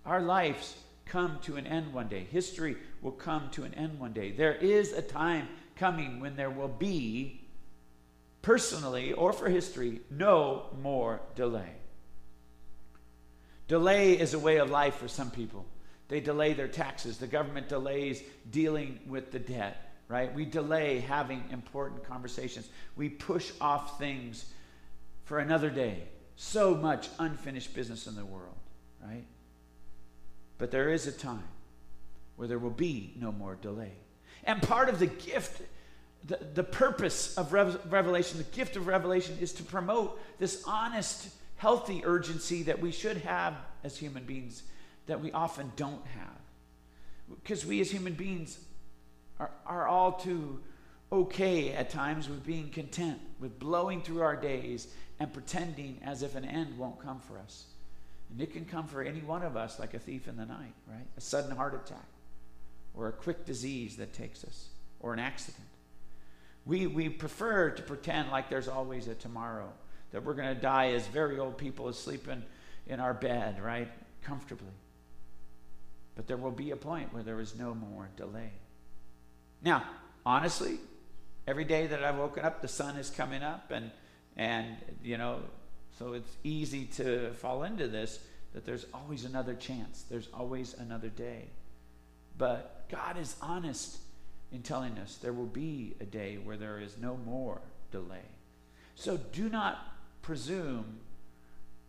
Our 0.06 0.22
lives 0.22 0.76
come 1.06 1.40
to 1.44 1.58
an 1.58 1.68
end 1.68 1.94
one 1.94 2.08
day. 2.08 2.26
History 2.32 2.78
will 3.02 3.12
come 3.12 3.50
to 3.52 3.64
an 3.64 3.74
end 3.74 4.00
one 4.00 4.14
day. 4.14 4.32
There 4.32 4.54
is 4.54 4.94
a 4.94 5.02
time 5.02 5.48
coming 5.76 6.20
when 6.20 6.36
there 6.36 6.50
will 6.50 6.68
be, 6.68 7.42
personally 8.42 9.14
or 9.14 9.34
for 9.34 9.50
history, 9.50 10.02
no 10.10 10.68
more 10.82 11.22
delay. 11.36 11.74
Delay 13.68 14.20
is 14.20 14.34
a 14.34 14.40
way 14.40 14.58
of 14.58 14.70
life 14.70 14.96
for 14.96 15.08
some 15.08 15.32
people. 15.32 15.66
They 16.08 16.20
delay 16.20 16.54
their 16.54 16.68
taxes. 16.68 17.18
The 17.18 17.28
government 17.28 17.70
delays 17.70 18.22
dealing 18.50 19.00
with 19.08 19.32
the 19.32 19.40
debt, 19.40 19.91
right? 20.12 20.34
We 20.36 20.44
delay 20.44 21.00
having 21.00 21.42
important 21.52 22.04
conversations. 22.04 22.68
We 22.98 23.08
push 23.08 23.52
off 23.62 23.98
things 23.98 24.46
for 25.24 25.40
another 25.40 25.70
day. 25.70 26.04
So 26.36 26.76
much 26.76 27.08
unfinished 27.18 27.74
business 27.74 28.08
in 28.08 28.16
the 28.16 28.26
world, 28.26 28.58
right? 29.02 29.24
But 30.58 30.70
there 30.70 30.90
is 30.90 31.08
a 31.08 31.14
time 31.14 31.48
where 32.36 32.48
there 32.48 32.60
will 32.60 32.70
be 32.70 33.14
no 33.18 33.32
more 33.32 33.56
delay. 33.56 33.94
And 34.44 34.62
part 34.62 34.90
of 34.90 35.00
the 35.00 35.08
gift, 35.08 35.62
the, 36.26 36.40
the 36.56 36.64
purpose 36.64 37.38
of 37.38 37.54
Revelation, 37.54 38.38
the 38.38 38.56
gift 38.56 38.76
of 38.76 38.88
Revelation 38.88 39.38
is 39.40 39.54
to 39.54 39.64
promote 39.64 40.20
this 40.40 40.64
honest, 40.68 41.30
healthy 41.56 42.02
urgency 42.04 42.64
that 42.64 42.82
we 42.82 42.92
should 42.92 43.18
have 43.18 43.56
as 43.86 43.98
human 43.98 44.26
beings 44.26 44.64
that 45.06 45.22
we 45.22 45.32
often 45.32 45.72
don't 45.78 46.06
have. 46.08 46.42
Because 47.44 47.66
we 47.66 47.80
as 47.80 47.90
human 47.90 48.14
beings 48.14 48.58
are, 49.42 49.52
are 49.66 49.88
all 49.88 50.14
too 50.14 50.60
okay 51.12 51.74
at 51.74 51.90
times 51.90 52.30
with 52.30 52.46
being 52.46 52.70
content, 52.70 53.20
with 53.40 53.60
blowing 53.60 54.02
through 54.02 54.22
our 54.22 54.36
days 54.36 54.88
and 55.20 55.34
pretending 55.34 56.00
as 56.04 56.22
if 56.22 56.36
an 56.36 56.46
end 56.46 56.78
won't 56.78 57.00
come 57.00 57.20
for 57.20 57.38
us. 57.40 57.66
And 58.30 58.40
it 58.40 58.54
can 58.54 58.66
come 58.66 58.88
for 58.88 59.02
any 59.02 59.20
one 59.22 59.44
of 59.44 59.58
us 59.58 59.80
like 59.80 59.94
a 59.94 60.00
thief 60.00 60.28
in 60.28 60.38
the 60.38 60.46
night, 60.46 60.74
right? 60.88 61.08
A 61.18 61.22
sudden 61.22 61.56
heart 61.56 61.74
attack, 61.74 62.08
or 62.96 63.08
a 63.08 63.12
quick 63.12 63.46
disease 63.46 63.98
that 63.98 64.14
takes 64.14 64.44
us, 64.44 64.70
or 65.00 65.14
an 65.14 65.20
accident. 65.20 65.68
We, 66.66 66.88
we 66.88 67.10
prefer 67.10 67.72
to 67.72 67.82
pretend 67.82 68.30
like 68.30 68.50
there's 68.50 68.68
always 68.68 69.08
a 69.08 69.16
tomorrow, 69.16 69.74
that 70.12 70.24
we're 70.24 70.34
going 70.34 70.54
to 70.54 70.62
die 70.62 70.92
as 70.92 71.08
very 71.08 71.40
old 71.40 71.58
people 71.58 71.88
asleep 71.88 72.28
in, 72.28 72.44
in 72.88 73.00
our 73.00 73.14
bed, 73.14 73.62
right? 73.62 73.90
Comfortably. 74.22 74.68
But 76.16 76.28
there 76.28 76.38
will 76.38 76.52
be 76.52 76.72
a 76.72 76.78
point 76.78 77.14
where 77.14 77.24
there 77.24 77.40
is 77.42 77.56
no 77.58 77.74
more 77.74 78.10
delay. 78.16 78.52
Now, 79.64 79.84
honestly, 80.26 80.80
every 81.48 81.66
day 81.66 81.88
that 81.88 82.04
I've 82.04 82.18
woken 82.18 82.44
up, 82.44 82.62
the 82.62 82.68
sun 82.68 82.98
is 82.98 83.10
coming 83.10 83.44
up, 83.44 83.72
and 83.72 83.92
and 84.38 84.76
you 85.04 85.18
know, 85.18 85.40
so 86.00 86.14
it's 86.14 86.32
easy 86.44 86.86
to 86.98 87.32
fall 87.34 87.64
into 87.64 87.88
this 87.88 88.20
that 88.54 88.66
there's 88.66 88.86
always 88.94 89.26
another 89.26 89.54
chance. 89.54 90.04
There's 90.10 90.28
always 90.34 90.74
another 90.74 91.10
day. 91.10 91.46
But 92.38 92.86
God 92.90 93.18
is 93.18 93.36
honest 93.42 93.98
in 94.52 94.62
telling 94.62 94.98
us 94.98 95.16
there 95.18 95.34
will 95.34 95.46
be 95.46 95.96
a 96.02 96.06
day 96.06 96.38
where 96.38 96.58
there 96.58 96.80
is 96.80 96.98
no 96.98 97.18
more 97.18 97.62
delay. 97.92 98.26
So 98.96 99.18
do 99.18 99.50
not 99.50 99.80
presume 100.22 101.00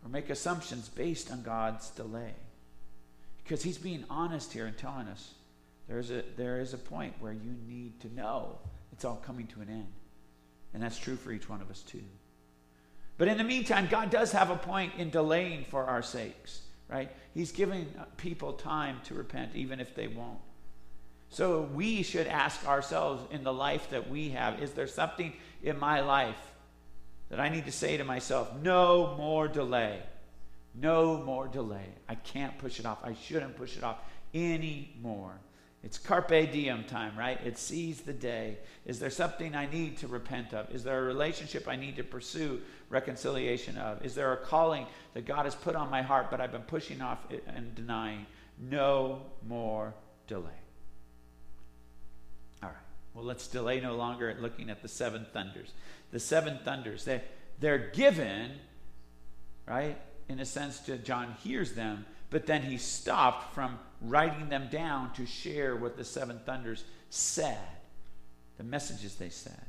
or 0.03 0.09
make 0.09 0.29
assumptions 0.29 0.89
based 0.89 1.31
on 1.31 1.43
God's 1.43 1.89
delay. 1.91 2.33
Because 3.43 3.63
he's 3.63 3.77
being 3.77 4.05
honest 4.09 4.53
here 4.53 4.65
and 4.65 4.77
telling 4.77 5.07
us 5.07 5.33
there's 5.87 6.11
a, 6.11 6.23
there 6.37 6.59
is 6.59 6.73
a 6.73 6.77
point 6.77 7.13
where 7.19 7.33
you 7.33 7.55
need 7.67 7.99
to 8.01 8.13
know 8.13 8.57
it's 8.91 9.05
all 9.05 9.17
coming 9.17 9.47
to 9.47 9.61
an 9.61 9.69
end. 9.69 9.91
And 10.73 10.81
that's 10.81 10.97
true 10.97 11.15
for 11.15 11.31
each 11.31 11.49
one 11.49 11.61
of 11.61 11.69
us, 11.69 11.81
too. 11.81 12.03
But 13.17 13.27
in 13.27 13.37
the 13.37 13.43
meantime, 13.43 13.87
God 13.89 14.09
does 14.09 14.31
have 14.31 14.49
a 14.49 14.55
point 14.55 14.93
in 14.97 15.09
delaying 15.09 15.65
for 15.65 15.85
our 15.85 16.01
sakes, 16.01 16.61
right? 16.89 17.11
He's 17.33 17.51
giving 17.51 17.93
people 18.17 18.53
time 18.53 19.01
to 19.05 19.13
repent, 19.13 19.51
even 19.55 19.79
if 19.79 19.93
they 19.93 20.07
won't. 20.07 20.39
So 21.29 21.61
we 21.73 22.03
should 22.03 22.27
ask 22.27 22.67
ourselves 22.67 23.23
in 23.31 23.43
the 23.43 23.53
life 23.53 23.89
that 23.89 24.09
we 24.09 24.29
have 24.29 24.61
is 24.61 24.71
there 24.71 24.87
something 24.87 25.33
in 25.63 25.79
my 25.79 26.01
life 26.01 26.37
that 27.29 27.39
I 27.39 27.49
need 27.49 27.65
to 27.65 27.71
say 27.71 27.97
to 27.97 28.03
myself, 28.03 28.51
no 28.61 29.15
more 29.17 29.47
delay? 29.47 29.99
No 30.75 31.17
more 31.17 31.47
delay. 31.47 31.87
I 32.07 32.15
can't 32.15 32.57
push 32.57 32.79
it 32.79 32.85
off. 32.85 32.99
I 33.03 33.13
shouldn't 33.13 33.57
push 33.57 33.77
it 33.77 33.83
off 33.83 33.97
anymore. 34.33 35.33
It's 35.83 35.97
carpe 35.97 36.29
diem 36.29 36.85
time, 36.85 37.17
right? 37.17 37.39
It 37.45 37.57
seize 37.57 38.01
the 38.01 38.13
day. 38.13 38.57
Is 38.85 38.99
there 38.99 39.09
something 39.09 39.53
I 39.53 39.65
need 39.65 39.97
to 39.97 40.07
repent 40.07 40.53
of? 40.53 40.73
Is 40.73 40.83
there 40.83 40.99
a 40.99 41.03
relationship 41.03 41.67
I 41.67 41.75
need 41.75 41.97
to 41.97 42.03
pursue 42.03 42.61
reconciliation 42.89 43.77
of? 43.77 44.03
Is 44.05 44.15
there 44.15 44.31
a 44.31 44.37
calling 44.37 44.85
that 45.13 45.25
God 45.25 45.43
has 45.43 45.55
put 45.55 45.75
on 45.75 45.89
my 45.89 46.01
heart, 46.01 46.31
but 46.31 46.39
I've 46.39 46.53
been 46.53 46.61
pushing 46.61 47.01
off 47.01 47.19
and 47.47 47.75
denying? 47.75 48.25
No 48.57 49.23
more 49.45 49.93
delay. 50.27 50.49
All 52.61 52.69
right. 52.69 52.77
Well, 53.13 53.25
let's 53.25 53.47
delay 53.47 53.81
no 53.81 53.95
longer 53.95 54.29
at 54.29 54.41
looking 54.41 54.69
at 54.69 54.81
the 54.81 54.87
seven 54.87 55.25
thunders. 55.33 55.71
The 56.11 56.19
seven 56.19 56.59
thunders, 56.63 57.03
they, 57.03 57.21
they're 57.59 57.89
given, 57.89 58.51
right? 59.67 59.99
In 60.29 60.39
a 60.39 60.45
sense, 60.45 60.79
to 60.81 60.97
John 60.97 61.35
hears 61.43 61.73
them, 61.73 62.05
but 62.33 62.47
then 62.47 62.63
he 62.63 62.79
stopped 62.79 63.53
from 63.53 63.77
writing 64.01 64.49
them 64.49 64.67
down 64.71 65.13
to 65.13 65.23
share 65.23 65.75
what 65.75 65.95
the 65.95 66.03
seven 66.03 66.39
thunders 66.47 66.83
said, 67.11 67.59
the 68.57 68.63
messages 68.63 69.13
they 69.15 69.29
said. 69.29 69.67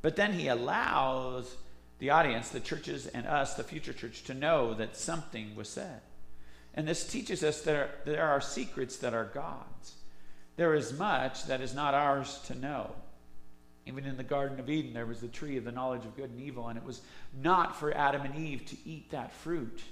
But 0.00 0.16
then 0.16 0.32
he 0.32 0.48
allows 0.48 1.54
the 1.98 2.08
audience, 2.08 2.48
the 2.48 2.60
churches, 2.60 3.06
and 3.08 3.26
us, 3.26 3.54
the 3.54 3.62
future 3.62 3.92
church, 3.92 4.24
to 4.24 4.32
know 4.32 4.72
that 4.72 4.96
something 4.96 5.54
was 5.54 5.68
said. 5.68 6.00
And 6.72 6.88
this 6.88 7.06
teaches 7.06 7.44
us 7.44 7.60
that 7.62 8.06
there 8.06 8.26
are 8.26 8.40
secrets 8.40 8.96
that 8.96 9.12
are 9.12 9.30
God's. 9.34 9.96
There 10.56 10.74
is 10.74 10.98
much 10.98 11.44
that 11.44 11.60
is 11.60 11.74
not 11.74 11.92
ours 11.92 12.40
to 12.46 12.54
know. 12.54 12.90
Even 13.84 14.06
in 14.06 14.16
the 14.16 14.24
Garden 14.24 14.58
of 14.58 14.70
Eden, 14.70 14.94
there 14.94 15.04
was 15.04 15.20
the 15.20 15.28
tree 15.28 15.58
of 15.58 15.64
the 15.64 15.72
knowledge 15.72 16.06
of 16.06 16.16
good 16.16 16.30
and 16.30 16.40
evil, 16.40 16.68
and 16.68 16.78
it 16.78 16.84
was 16.84 17.02
not 17.34 17.76
for 17.76 17.94
Adam 17.94 18.22
and 18.22 18.34
Eve 18.34 18.64
to 18.64 18.76
eat 18.86 19.10
that 19.10 19.30
fruit. 19.30 19.82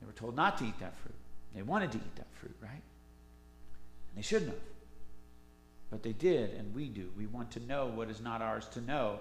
They 0.00 0.06
were 0.06 0.12
told 0.12 0.36
not 0.36 0.58
to 0.58 0.64
eat 0.64 0.78
that 0.80 0.96
fruit. 0.98 1.14
They 1.54 1.62
wanted 1.62 1.92
to 1.92 1.98
eat 1.98 2.16
that 2.16 2.28
fruit, 2.34 2.56
right? 2.60 2.70
And 2.70 4.16
they 4.16 4.22
shouldn't 4.22 4.50
have. 4.50 4.60
But 5.90 6.02
they 6.02 6.12
did, 6.12 6.50
and 6.54 6.74
we 6.74 6.88
do. 6.88 7.08
We 7.16 7.26
want 7.26 7.50
to 7.52 7.60
know 7.60 7.86
what 7.86 8.10
is 8.10 8.20
not 8.20 8.42
ours 8.42 8.66
to 8.74 8.80
know. 8.82 9.20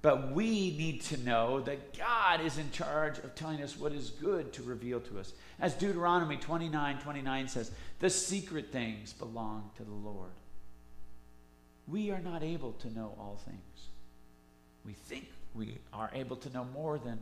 But 0.00 0.30
we 0.32 0.76
need 0.76 1.02
to 1.02 1.16
know 1.18 1.60
that 1.60 1.98
God 1.98 2.40
is 2.40 2.56
in 2.56 2.70
charge 2.70 3.18
of 3.18 3.34
telling 3.34 3.62
us 3.62 3.76
what 3.76 3.92
is 3.92 4.10
good 4.10 4.52
to 4.52 4.62
reveal 4.62 5.00
to 5.00 5.18
us. 5.18 5.32
As 5.58 5.74
Deuteronomy 5.74 6.36
29 6.36 7.00
29 7.00 7.48
says, 7.48 7.72
the 7.98 8.08
secret 8.08 8.70
things 8.70 9.12
belong 9.12 9.70
to 9.76 9.82
the 9.82 9.90
Lord. 9.90 10.30
We 11.88 12.12
are 12.12 12.20
not 12.20 12.44
able 12.44 12.72
to 12.74 12.94
know 12.94 13.14
all 13.18 13.40
things. 13.44 13.88
We 14.84 14.92
think 14.92 15.26
we 15.54 15.78
are 15.92 16.10
able 16.14 16.36
to 16.36 16.50
know 16.50 16.64
more 16.72 16.98
than 16.98 17.18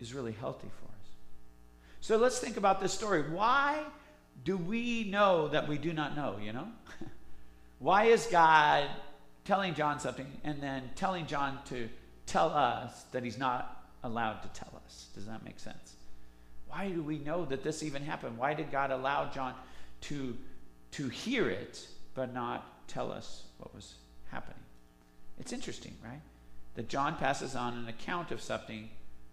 is 0.00 0.12
really 0.12 0.32
healthy 0.32 0.68
for 0.80 0.86
us. 0.86 0.99
So 2.00 2.16
let's 2.16 2.38
think 2.38 2.56
about 2.56 2.80
this 2.80 2.92
story. 2.92 3.22
Why 3.22 3.82
do 4.44 4.56
we 4.56 5.04
know 5.04 5.48
that 5.48 5.68
we 5.68 5.78
do 5.78 5.92
not 5.92 6.16
know, 6.16 6.36
you 6.42 6.52
know? 6.52 6.68
Why 7.78 8.04
is 8.04 8.26
God 8.26 8.88
telling 9.44 9.74
John 9.74 10.00
something 10.00 10.26
and 10.44 10.62
then 10.62 10.90
telling 10.96 11.26
John 11.26 11.58
to 11.66 11.88
tell 12.26 12.50
us 12.50 13.04
that 13.12 13.22
he's 13.22 13.38
not 13.38 13.84
allowed 14.02 14.42
to 14.42 14.48
tell 14.48 14.80
us? 14.86 15.08
Does 15.14 15.26
that 15.26 15.44
make 15.44 15.58
sense? 15.58 15.94
Why 16.68 16.88
do 16.88 17.02
we 17.02 17.18
know 17.18 17.44
that 17.46 17.62
this 17.62 17.82
even 17.82 18.02
happened? 18.02 18.38
Why 18.38 18.54
did 18.54 18.70
God 18.70 18.90
allow 18.90 19.30
John 19.30 19.54
to, 20.02 20.36
to 20.92 21.08
hear 21.08 21.50
it 21.50 21.86
but 22.14 22.32
not 22.32 22.88
tell 22.88 23.12
us 23.12 23.44
what 23.58 23.74
was 23.74 23.94
happening? 24.30 24.56
It's 25.38 25.52
interesting, 25.52 25.94
right? 26.02 26.20
That 26.76 26.88
John 26.88 27.16
passes 27.16 27.54
on 27.56 27.76
an 27.76 27.88
account 27.88 28.30
of 28.30 28.40
something 28.40 28.88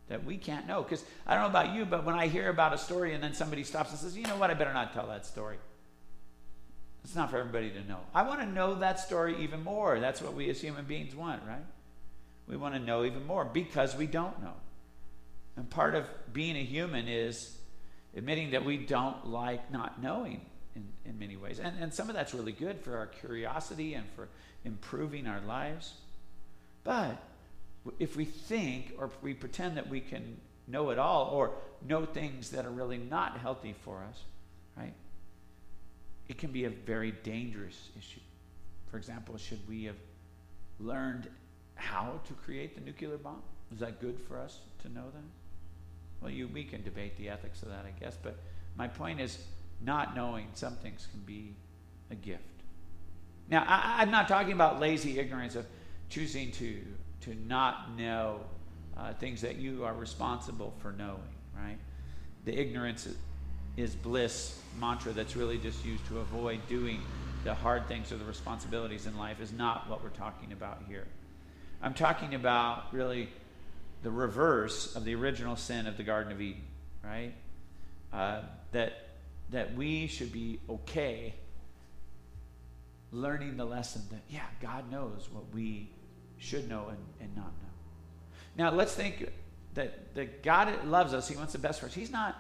that 0.10 0.26
we 0.26 0.38
can't 0.38 0.68
know. 0.68 0.84
Because 0.84 1.04
I 1.26 1.34
don't 1.34 1.44
know 1.44 1.50
about 1.50 1.76
you, 1.76 1.86
but 1.86 2.06
when 2.06 2.16
I 2.16 2.28
hear 2.28 2.50
about 2.50 2.74
a 2.74 2.78
story 2.78 3.14
and 3.14 3.24
then 3.24 3.34
somebody 3.34 3.64
stops 3.64 3.92
and 3.92 4.00
says, 4.00 4.18
you 4.18 4.24
know 4.24 4.38
what, 4.38 4.50
I 4.50 4.54
better 4.54 4.74
not 4.74 4.94
tell 4.94 5.08
that 5.08 5.26
story. 5.26 5.58
It's 7.04 7.16
not 7.16 7.32
for 7.32 7.38
everybody 7.38 7.70
to 7.70 7.88
know. 7.88 8.00
I 8.14 8.24
want 8.24 8.42
to 8.42 8.46
know 8.46 8.76
that 8.76 9.00
story 9.00 9.38
even 9.44 9.64
more. 9.64 10.00
That's 10.00 10.22
what 10.22 10.34
we 10.34 10.50
as 10.50 10.60
human 10.60 10.86
beings 10.86 11.16
want, 11.16 11.42
right? 11.48 11.66
We 12.48 12.58
want 12.58 12.74
to 12.76 12.80
know 12.80 13.06
even 13.06 13.26
more 13.26 13.46
because 13.46 13.96
we 13.96 14.08
don't 14.08 14.42
know. 14.42 14.54
And 15.56 15.70
part 15.70 15.96
of 15.96 16.06
being 16.34 16.56
a 16.56 16.64
human 16.64 17.08
is 17.08 17.58
admitting 18.16 18.52
that 18.52 18.66
we 18.66 18.78
don't 18.78 19.28
like 19.28 19.72
not 19.72 20.02
knowing 20.02 20.42
in, 20.76 20.88
in 21.06 21.20
many 21.20 21.36
ways. 21.36 21.60
And, 21.60 21.78
and 21.82 21.94
some 21.94 22.10
of 22.10 22.16
that's 22.16 22.34
really 22.34 22.52
good 22.52 22.80
for 22.80 22.98
our 22.98 23.08
curiosity 23.08 23.94
and 23.94 24.06
for 24.16 24.28
improving 24.64 25.28
our 25.28 25.42
lives. 25.42 25.94
But 26.84 27.22
if 28.00 28.16
we 28.16 28.26
think 28.26 28.94
or 28.98 29.10
we 29.22 29.34
pretend 29.34 29.78
that 29.78 29.90
we 29.90 30.00
can 30.00 30.38
know 30.68 30.90
it 30.90 31.00
all 31.00 31.30
or 31.34 31.54
know 31.88 32.06
things 32.06 32.50
that 32.52 32.66
are 32.66 32.72
really 32.72 32.98
not 32.98 33.38
healthy 33.38 33.74
for 33.84 34.04
us, 34.10 34.24
right? 34.76 34.94
It 36.28 36.38
can 36.38 36.52
be 36.52 36.66
a 36.66 36.70
very 36.70 37.12
dangerous 37.12 37.90
issue. 37.98 38.20
For 38.92 38.98
example, 38.98 39.38
should 39.38 39.66
we 39.68 39.86
have 39.86 39.96
learned 40.80 41.30
how 41.76 42.20
to 42.26 42.34
create 42.34 42.76
the 42.76 42.82
nuclear 42.82 43.18
bomb? 43.18 43.42
Is 43.74 43.80
that 43.80 44.02
good 44.02 44.20
for 44.28 44.38
us 44.38 44.60
to 44.82 44.90
know 44.90 45.06
that? 45.14 45.24
Well, 46.22 46.32
you, 46.32 46.48
we 46.48 46.64
can 46.64 46.84
debate 46.84 47.18
the 47.18 47.30
ethics 47.30 47.62
of 47.62 47.70
that, 47.70 47.86
I 47.86 47.98
guess, 48.00 48.18
but 48.22 48.38
My 48.76 48.88
point 48.88 49.20
is, 49.20 49.40
not 49.82 50.16
knowing 50.16 50.48
some 50.54 50.76
things 50.76 51.08
can 51.12 51.20
be 51.22 51.54
a 52.12 52.16
gift. 52.16 52.44
Now, 53.50 53.64
I, 53.68 54.04
am 54.04 54.12
not 54.12 54.28
talking 54.28 54.54
about 54.54 54.80
lazy 54.80 55.20
ignorance 55.20 55.56
of 55.56 55.66
choosing 56.10 56.52
to, 56.54 56.82
to 57.28 57.36
not 57.48 57.98
know 57.98 58.40
uh, 58.96 59.14
things 59.14 59.42
that 59.42 59.58
you 59.58 59.84
are 59.84 59.94
responsible 59.94 60.74
for 60.82 60.94
knowing, 60.94 61.20
right? 61.56 61.78
The 62.46 62.58
ignorance 62.58 63.08
is 63.76 63.94
bliss 63.96 64.60
mantra 64.80 65.12
that's 65.12 65.36
really 65.36 65.58
just 65.58 65.86
used 65.86 66.06
to 66.08 66.20
avoid 66.20 66.60
doing 66.68 67.02
the 67.44 67.54
hard 67.54 67.88
things 67.88 68.12
or 68.12 68.18
the 68.18 68.26
responsibilities 68.26 69.06
in 69.06 69.18
life 69.18 69.42
is 69.42 69.52
not 69.52 69.90
what 69.90 70.02
we're 70.02 70.10
talking 70.10 70.54
about 70.54 70.82
here. 70.88 71.06
I'm 71.82 71.94
talking 71.94 72.34
about 72.34 72.94
really 72.94 73.30
the 74.04 74.10
reverse 74.10 74.96
of 74.96 75.04
the 75.04 75.14
original 75.16 75.56
sin 75.56 75.86
of 75.86 75.98
the 75.98 76.04
Garden 76.04 76.32
of 76.32 76.42
Eden, 76.42 76.64
right? 77.04 77.34
Uh, 78.12 78.42
that 78.72 79.04
that 79.50 79.76
we 79.76 80.08
should 80.08 80.32
be 80.32 80.60
okay 80.70 81.34
learning 83.12 83.58
the 83.58 83.66
lesson 83.66 84.02
that 84.12 84.22
yeah, 84.30 84.46
God 84.62 84.92
knows 84.92 85.30
what 85.32 85.44
we 85.54 85.90
should 86.38 86.70
know 86.70 86.88
and, 86.90 86.98
and 87.20 87.36
not 87.36 87.46
know. 87.46 87.70
Now 88.56 88.72
let's 88.72 88.94
think 88.94 89.30
that, 89.74 90.16
that 90.16 90.44
God 90.44 90.86
loves 90.86 91.14
us, 91.14 91.28
He 91.28 91.36
wants 91.36 91.54
the 91.54 91.60
best 91.60 91.80
for 91.80 91.86
us. 91.88 91.94
He's 91.94 92.12
not 92.12 92.36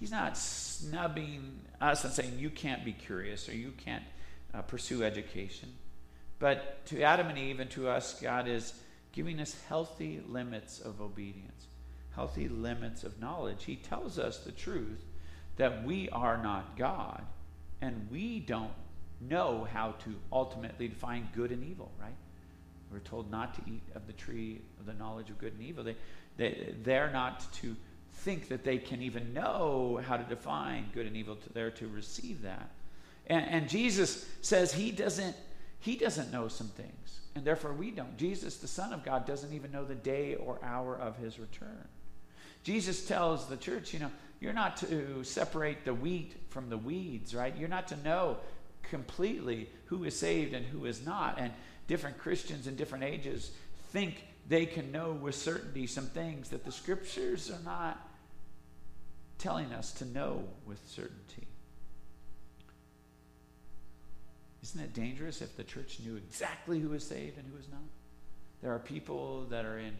He's 0.00 0.10
not 0.10 0.38
snubbing 0.38 1.60
us 1.78 2.04
and 2.04 2.12
saying 2.12 2.38
you 2.38 2.48
can't 2.48 2.86
be 2.86 2.92
curious 2.92 3.50
or 3.50 3.54
you 3.54 3.72
can't 3.84 4.02
uh, 4.54 4.62
pursue 4.62 5.04
education. 5.04 5.68
But 6.38 6.86
to 6.86 7.02
Adam 7.02 7.28
and 7.28 7.36
Eve 7.36 7.60
and 7.60 7.70
to 7.72 7.86
us, 7.90 8.18
God 8.18 8.48
is 8.48 8.72
giving 9.12 9.40
us 9.40 9.54
healthy 9.68 10.22
limits 10.26 10.80
of 10.80 11.02
obedience, 11.02 11.66
healthy 12.14 12.48
limits 12.48 13.04
of 13.04 13.20
knowledge. 13.20 13.64
He 13.64 13.76
tells 13.76 14.18
us 14.18 14.38
the 14.38 14.52
truth 14.52 15.04
that 15.56 15.84
we 15.84 16.08
are 16.08 16.42
not 16.42 16.78
God 16.78 17.22
and 17.82 18.08
we 18.10 18.40
don't 18.40 18.72
know 19.20 19.68
how 19.70 19.92
to 20.04 20.14
ultimately 20.32 20.88
define 20.88 21.28
good 21.34 21.52
and 21.52 21.62
evil, 21.62 21.92
right? 22.00 22.16
We're 22.92 22.98
told 23.00 23.30
not 23.30 23.54
to 23.54 23.70
eat 23.70 23.82
of 23.94 24.06
the 24.06 24.12
tree 24.12 24.60
of 24.78 24.86
the 24.86 24.94
knowledge 24.94 25.30
of 25.30 25.38
good 25.38 25.52
and 25.52 25.62
evil. 25.62 25.84
They, 25.84 25.96
they, 26.36 26.74
they're 26.82 27.10
not 27.10 27.52
to 27.54 27.76
think 28.12 28.48
that 28.48 28.64
they 28.64 28.78
can 28.78 29.02
even 29.02 29.32
know 29.32 30.00
how 30.06 30.16
to 30.16 30.24
define 30.24 30.90
good 30.92 31.06
and 31.06 31.16
evil. 31.16 31.36
To, 31.36 31.52
they're 31.52 31.70
to 31.72 31.88
receive 31.88 32.42
that. 32.42 32.70
And, 33.26 33.46
and 33.48 33.68
Jesus 33.68 34.26
says 34.40 34.72
he 34.72 34.90
doesn't, 34.90 35.36
he 35.78 35.96
doesn't 35.96 36.32
know 36.32 36.48
some 36.48 36.68
things, 36.68 37.20
and 37.34 37.44
therefore 37.44 37.72
we 37.72 37.90
don't. 37.92 38.16
Jesus, 38.16 38.56
the 38.56 38.68
Son 38.68 38.92
of 38.92 39.04
God, 39.04 39.26
doesn't 39.26 39.52
even 39.52 39.70
know 39.70 39.84
the 39.84 39.94
day 39.94 40.34
or 40.34 40.58
hour 40.62 40.96
of 40.96 41.16
his 41.16 41.38
return. 41.38 41.86
Jesus 42.62 43.06
tells 43.06 43.46
the 43.46 43.56
church, 43.56 43.94
you 43.94 44.00
know, 44.00 44.10
you're 44.40 44.52
not 44.52 44.76
to 44.78 45.22
separate 45.22 45.84
the 45.84 45.94
wheat 45.94 46.34
from 46.50 46.68
the 46.68 46.76
weeds, 46.76 47.34
right? 47.34 47.56
You're 47.56 47.68
not 47.68 47.88
to 47.88 47.96
know 47.98 48.38
completely 48.82 49.68
who 49.86 50.04
is 50.04 50.18
saved 50.18 50.54
and 50.54 50.66
who 50.66 50.86
is 50.86 51.04
not. 51.04 51.38
And 51.38 51.52
different 51.90 52.18
Christians 52.18 52.68
in 52.68 52.76
different 52.76 53.02
ages 53.02 53.50
think 53.90 54.24
they 54.48 54.64
can 54.64 54.92
know 54.92 55.10
with 55.10 55.34
certainty 55.34 55.88
some 55.88 56.06
things 56.06 56.50
that 56.50 56.64
the 56.64 56.70
scriptures 56.70 57.50
are 57.50 57.64
not 57.64 57.98
telling 59.38 59.72
us 59.72 59.90
to 59.94 60.04
know 60.04 60.44
with 60.66 60.78
certainty. 60.86 61.48
Isn't 64.62 64.80
it 64.82 64.94
dangerous 64.94 65.42
if 65.42 65.56
the 65.56 65.64
church 65.64 65.98
knew 66.06 66.14
exactly 66.14 66.78
who 66.78 66.92
is 66.92 67.04
saved 67.04 67.38
and 67.38 67.46
who 67.52 67.58
is 67.58 67.66
not? 67.72 67.80
There 68.62 68.72
are 68.72 68.78
people 68.78 69.46
that 69.50 69.64
are 69.64 69.80
in, 69.80 69.96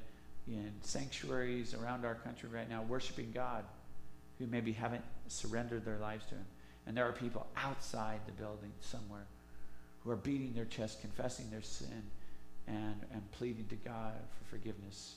in 0.46 0.70
sanctuaries 0.82 1.74
around 1.74 2.04
our 2.04 2.14
country 2.14 2.48
right 2.52 2.70
now 2.70 2.82
worshiping 2.82 3.32
God 3.34 3.64
who 4.38 4.46
maybe 4.46 4.70
haven't 4.70 5.04
surrendered 5.26 5.84
their 5.84 5.98
lives 5.98 6.24
to 6.26 6.36
Him. 6.36 6.46
And 6.86 6.96
there 6.96 7.08
are 7.08 7.12
people 7.12 7.48
outside 7.56 8.20
the 8.26 8.32
building 8.32 8.70
somewhere 8.80 9.26
who 10.02 10.10
are 10.10 10.16
beating 10.16 10.54
their 10.54 10.64
chest, 10.64 11.00
confessing 11.00 11.50
their 11.50 11.62
sin, 11.62 12.02
and, 12.66 13.00
and 13.12 13.30
pleading 13.32 13.66
to 13.68 13.76
God 13.76 14.14
for 14.38 14.44
forgiveness, 14.56 15.16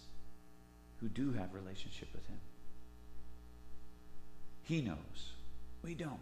who 1.00 1.08
do 1.08 1.32
have 1.34 1.54
relationship 1.54 2.10
with 2.13 2.26
Him. 2.28 2.39
He 4.63 4.82
knows. 4.82 5.32
We 5.84 5.93
don't. 5.93 6.19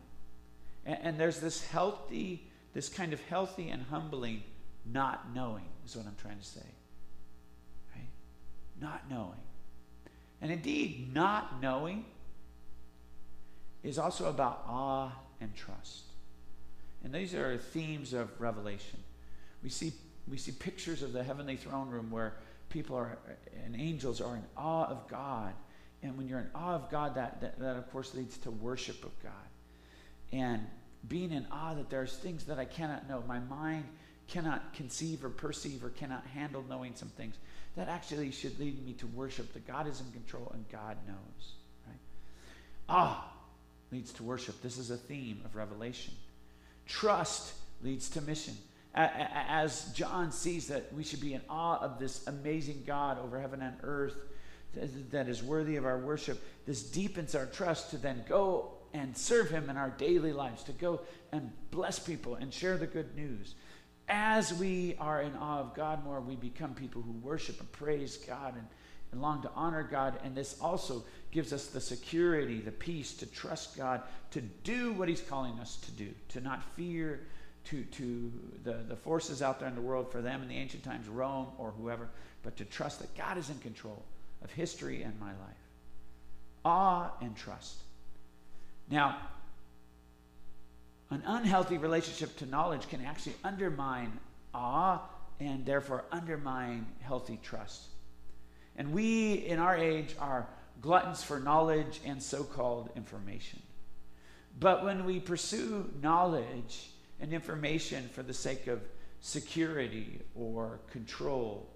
And, 0.85 0.97
and 1.01 1.19
there's 1.19 1.39
this 1.39 1.65
healthy, 1.67 2.47
this 2.73 2.89
kind 2.89 3.13
of 3.13 3.21
healthy 3.21 3.69
and 3.69 3.83
humbling 3.83 4.43
not 4.91 5.33
knowing, 5.33 5.65
is 5.85 5.95
what 5.95 6.05
I'm 6.05 6.15
trying 6.21 6.39
to 6.39 6.45
say. 6.45 6.65
Right? 7.95 8.07
Not 8.79 9.09
knowing. 9.09 9.39
And 10.41 10.51
indeed, 10.51 11.13
not 11.13 11.61
knowing 11.61 12.05
is 13.83 13.99
also 13.99 14.27
about 14.27 14.63
awe 14.67 15.11
and 15.39 15.55
trust. 15.55 16.03
And 17.03 17.13
these 17.13 17.33
are 17.33 17.57
themes 17.57 18.13
of 18.13 18.29
Revelation. 18.39 18.99
We 19.63 19.69
see, 19.69 19.93
we 20.27 20.37
see 20.37 20.51
pictures 20.51 21.03
of 21.03 21.13
the 21.13 21.23
heavenly 21.23 21.55
throne 21.55 21.89
room 21.89 22.11
where 22.11 22.35
people 22.69 22.95
are, 22.95 23.17
and 23.65 23.75
angels 23.75 24.21
are 24.21 24.35
in 24.35 24.43
awe 24.55 24.85
of 24.85 25.07
God. 25.07 25.53
And 26.03 26.17
when 26.17 26.27
you're 26.27 26.39
in 26.39 26.49
awe 26.55 26.75
of 26.75 26.89
God, 26.89 27.15
that, 27.15 27.41
that, 27.41 27.59
that 27.59 27.77
of 27.77 27.91
course 27.91 28.13
leads 28.13 28.37
to 28.39 28.51
worship 28.51 29.03
of 29.03 29.11
God. 29.21 29.31
And 30.31 30.65
being 31.07 31.31
in 31.31 31.47
awe 31.51 31.73
that 31.73 31.89
there's 31.89 32.15
things 32.15 32.45
that 32.45 32.59
I 32.59 32.65
cannot 32.65 33.09
know. 33.09 33.23
My 33.27 33.39
mind 33.39 33.85
cannot 34.27 34.73
conceive 34.73 35.25
or 35.25 35.29
perceive 35.29 35.83
or 35.83 35.89
cannot 35.89 36.25
handle 36.27 36.63
knowing 36.69 36.95
some 36.95 37.09
things. 37.09 37.35
That 37.75 37.89
actually 37.89 38.31
should 38.31 38.59
lead 38.59 38.85
me 38.85 38.93
to 38.93 39.07
worship 39.07 39.53
that 39.53 39.67
God 39.67 39.87
is 39.87 39.99
in 39.99 40.11
control 40.11 40.51
and 40.53 40.63
God 40.69 40.97
knows. 41.07 41.53
Right? 41.87 41.97
Ah 42.87 43.31
leads 43.91 44.13
to 44.13 44.23
worship. 44.23 44.61
This 44.61 44.77
is 44.77 44.89
a 44.89 44.97
theme 44.97 45.41
of 45.45 45.55
Revelation. 45.55 46.13
Trust 46.91 47.53
leads 47.81 48.09
to 48.09 48.21
mission. 48.21 48.53
As 48.93 49.85
John 49.93 50.33
sees 50.33 50.67
that 50.67 50.93
we 50.93 51.03
should 51.03 51.21
be 51.21 51.33
in 51.33 51.41
awe 51.49 51.79
of 51.79 51.97
this 51.97 52.27
amazing 52.27 52.83
God 52.85 53.17
over 53.17 53.39
heaven 53.39 53.61
and 53.61 53.77
earth 53.81 54.17
that 55.11 55.29
is 55.29 55.41
worthy 55.41 55.77
of 55.77 55.85
our 55.85 55.97
worship, 55.97 56.43
this 56.65 56.83
deepens 56.83 57.33
our 57.33 57.45
trust 57.45 57.91
to 57.91 57.97
then 57.97 58.25
go 58.27 58.73
and 58.93 59.15
serve 59.15 59.49
Him 59.49 59.69
in 59.69 59.77
our 59.77 59.91
daily 59.91 60.33
lives, 60.33 60.63
to 60.63 60.73
go 60.73 60.99
and 61.31 61.49
bless 61.71 61.97
people 61.97 62.35
and 62.35 62.53
share 62.53 62.75
the 62.75 62.87
good 62.87 63.15
news. 63.15 63.55
As 64.09 64.53
we 64.53 64.97
are 64.99 65.21
in 65.21 65.33
awe 65.37 65.61
of 65.61 65.73
God 65.73 66.03
more, 66.03 66.19
we 66.19 66.35
become 66.35 66.73
people 66.73 67.01
who 67.01 67.13
worship 67.13 67.57
and 67.61 67.71
praise 67.71 68.17
God 68.17 68.55
and, 68.55 68.67
and 69.11 69.21
long 69.21 69.41
to 69.41 69.51
honor 69.55 69.83
God. 69.83 70.19
And 70.23 70.35
this 70.35 70.57
also 70.61 71.03
gives 71.31 71.53
us 71.53 71.67
the 71.67 71.81
security, 71.81 72.59
the 72.59 72.71
peace 72.71 73.13
to 73.15 73.25
trust 73.25 73.77
God, 73.77 74.01
to 74.31 74.41
do 74.41 74.93
what 74.93 75.09
He's 75.09 75.21
calling 75.21 75.59
us 75.59 75.77
to 75.77 75.91
do, 75.91 76.09
to 76.29 76.41
not 76.41 76.63
fear 76.75 77.21
to, 77.65 77.83
to 77.83 78.31
the, 78.63 78.73
the 78.87 78.95
forces 78.95 79.41
out 79.41 79.59
there 79.59 79.69
in 79.69 79.75
the 79.75 79.81
world 79.81 80.11
for 80.11 80.21
them 80.21 80.41
in 80.41 80.47
the 80.47 80.57
ancient 80.57 80.83
times, 80.83 81.07
Rome 81.07 81.47
or 81.57 81.71
whoever, 81.71 82.07
but 82.43 82.57
to 82.57 82.65
trust 82.65 82.99
that 82.99 83.15
God 83.15 83.37
is 83.37 83.49
in 83.49 83.59
control 83.59 84.03
of 84.43 84.51
history 84.51 85.03
and 85.03 85.19
my 85.19 85.27
life. 85.27 85.37
Awe 86.65 87.11
and 87.21 87.35
trust. 87.35 87.75
Now, 88.89 89.17
an 91.09 91.23
unhealthy 91.25 91.77
relationship 91.77 92.35
to 92.37 92.45
knowledge 92.45 92.87
can 92.87 93.05
actually 93.05 93.35
undermine 93.43 94.19
awe 94.53 95.01
and 95.39 95.65
therefore 95.65 96.05
undermine 96.11 96.85
healthy 97.01 97.39
trust. 97.43 97.81
And 98.81 98.93
we 98.93 99.33
in 99.33 99.59
our 99.59 99.77
age 99.77 100.15
are 100.19 100.47
gluttons 100.81 101.21
for 101.21 101.39
knowledge 101.39 102.01
and 102.03 102.19
so 102.19 102.43
called 102.43 102.89
information. 102.95 103.61
But 104.59 104.83
when 104.83 105.05
we 105.05 105.19
pursue 105.19 105.87
knowledge 106.01 106.89
and 107.19 107.31
information 107.31 108.09
for 108.11 108.23
the 108.23 108.33
sake 108.33 108.65
of 108.65 108.81
security 109.19 110.21
or 110.33 110.79
control, 110.89 111.69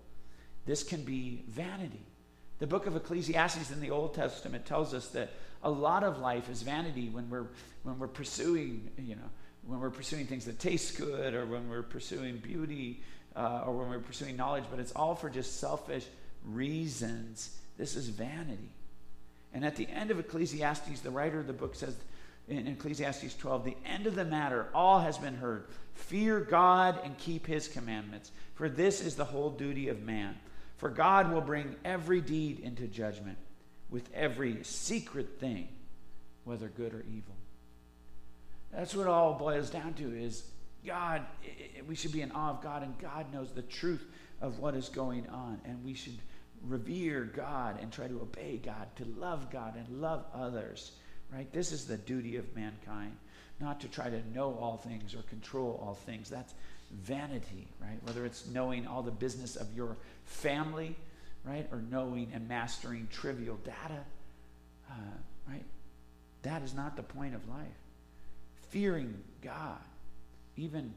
this 0.66 0.82
can 0.82 1.04
be 1.04 1.44
vanity. 1.48 2.08
The 2.58 2.66
book 2.66 2.88
of 2.88 2.96
Ecclesiastes 2.96 3.70
in 3.70 3.82
the 3.82 3.92
Old 3.92 4.16
Testament 4.16 4.66
tells 4.66 4.96
us 4.96 5.10
that 5.10 5.30
a 5.62 5.70
lot 5.70 6.04
of 6.04 6.18
life 6.18 6.50
is 6.50 6.64
vanity 6.64 7.10
when 7.10 7.30
we're 7.30 7.50
when 7.84 8.00
we're 8.00 8.08
pursuing, 8.08 8.90
you 8.98 9.14
know, 9.14 9.30
when 9.68 9.80
we're 9.80 9.92
pursuing 9.92 10.26
things 10.26 10.46
that 10.46 10.58
taste 10.58 10.98
good 10.98 11.36
or 11.36 11.46
when 11.46 11.70
we're 11.70 11.84
pursuing 11.84 12.38
beauty 12.38 13.04
uh, 13.36 13.62
or 13.68 13.74
when 13.74 13.92
we're 13.92 14.00
pursuing 14.00 14.36
knowledge, 14.36 14.64
but 14.72 14.80
it's 14.80 14.94
all 14.94 15.14
for 15.14 15.30
just 15.30 15.60
selfish 15.60 16.04
reasons. 16.46 17.58
This 17.78 17.96
is 17.96 18.10
vanity. 18.10 18.70
And 19.54 19.66
at 19.66 19.76
the 19.76 19.88
end 19.88 20.12
of 20.12 20.20
Ecclesiastes, 20.20 21.02
the 21.02 21.12
writer 21.12 21.40
of 21.40 21.48
the 21.48 21.54
book 21.54 21.76
says 21.76 21.96
in 22.48 22.68
Ecclesiastes 22.68 23.36
12, 23.36 23.66
the 23.66 23.78
end 23.86 24.06
of 24.06 24.16
the 24.16 24.26
matter, 24.26 24.68
all 24.74 25.00
has 25.00 25.18
been 25.18 25.36
heard. 25.36 25.66
Fear 25.96 26.42
God 26.42 27.00
and 27.04 27.18
keep 27.18 27.48
his 27.48 27.68
commandments, 27.68 28.32
for 28.54 28.70
this 28.70 29.02
is 29.02 29.16
the 29.16 29.26
whole 29.26 29.50
duty 29.50 29.90
of 29.90 30.04
man. 30.04 30.38
For 30.78 30.90
God 30.90 31.32
will 31.32 31.42
bring 31.42 31.76
every 31.86 32.22
deed 32.22 32.60
into 32.60 32.86
judgment 32.88 33.38
with 33.90 34.10
every 34.14 34.64
secret 34.64 35.40
thing, 35.40 35.70
whether 36.44 36.68
good 36.68 36.94
or 36.94 37.04
evil. 37.10 37.36
That's 38.74 38.94
what 38.94 39.08
all 39.08 39.34
boils 39.36 39.70
down 39.70 39.94
to 39.96 40.14
is 40.14 40.44
God, 40.86 41.22
we 41.88 41.96
should 41.96 42.12
be 42.12 42.22
in 42.22 42.32
awe 42.32 42.52
of 42.52 42.62
God, 42.62 42.84
and 42.84 42.98
God 43.00 43.34
knows 43.34 43.52
the 43.52 43.62
truth 43.62 44.06
of 44.42 44.60
what 44.60 44.76
is 44.76 44.90
going 44.90 45.28
on, 45.30 45.62
and 45.66 45.84
we 45.84 45.94
should 45.94 46.18
revere 46.68 47.24
God 47.24 47.80
and 47.82 47.92
try 47.92 48.08
to 48.08 48.22
obey 48.22 48.60
God, 48.64 48.88
to 48.98 49.06
love 49.18 49.52
God 49.52 49.76
and 49.76 50.02
love 50.02 50.26
others, 50.34 50.92
right? 51.34 51.52
This 51.52 51.72
is 51.72 51.86
the 51.86 51.98
duty 51.98 52.38
of 52.38 52.56
mankind, 52.56 53.16
not 53.60 53.82
to 53.82 53.88
try 53.88 54.10
to 54.10 54.22
know 54.34 54.58
all 54.60 54.78
things 54.78 55.14
or 55.14 55.22
control 55.24 55.80
all 55.84 55.96
things. 55.96 56.30
That's 56.30 56.54
vanity, 56.92 57.68
right? 57.82 57.98
Whether 58.04 58.26
it's 58.26 58.48
knowing 58.48 58.88
all 58.88 59.02
the 59.02 59.12
business 59.12 59.56
of 59.56 59.68
your 59.76 59.98
family, 60.26 60.96
right, 61.44 61.68
or 61.72 61.82
knowing 61.90 62.32
and 62.34 62.48
mastering 62.48 63.08
trivial 63.12 63.58
data, 63.64 64.02
uh, 64.90 65.18
right? 65.48 65.64
That 66.44 66.64
is 66.64 66.74
not 66.74 66.96
the 66.96 67.04
point 67.04 67.36
of 67.36 67.48
life. 67.48 67.68
Fearing 68.70 69.16
God, 69.42 69.80
even 70.58 70.94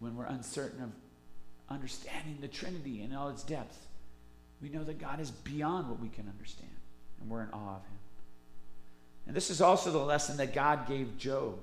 when 0.00 0.16
we're 0.16 0.26
uncertain 0.26 0.82
of 0.82 0.90
understanding 1.68 2.38
the 2.40 2.48
Trinity 2.48 3.02
in 3.02 3.14
all 3.14 3.28
its 3.28 3.42
depth, 3.42 3.87
we 4.62 4.68
know 4.68 4.84
that 4.84 4.98
God 4.98 5.20
is 5.20 5.30
beyond 5.30 5.88
what 5.88 6.00
we 6.00 6.08
can 6.08 6.28
understand, 6.28 6.70
and 7.20 7.30
we're 7.30 7.42
in 7.42 7.50
awe 7.50 7.76
of 7.76 7.84
Him. 7.84 7.98
And 9.26 9.36
this 9.36 9.50
is 9.50 9.60
also 9.60 9.90
the 9.90 9.98
lesson 9.98 10.38
that 10.38 10.54
God 10.54 10.88
gave 10.88 11.18
Job. 11.18 11.58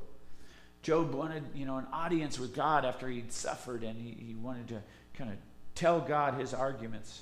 Job 0.83 1.13
wanted, 1.13 1.43
you 1.55 1.65
know, 1.65 1.77
an 1.77 1.87
audience 1.91 2.37
with 2.37 2.55
God 2.55 2.85
after 2.85 3.09
he'd 3.09 3.31
suffered, 3.31 3.83
and 3.83 3.99
he, 3.99 4.11
he 4.27 4.35
wanted 4.35 4.67
to 4.67 4.81
kind 5.17 5.31
of 5.31 5.37
tell 5.73 5.99
God 5.99 6.35
his 6.35 6.53
arguments 6.53 7.21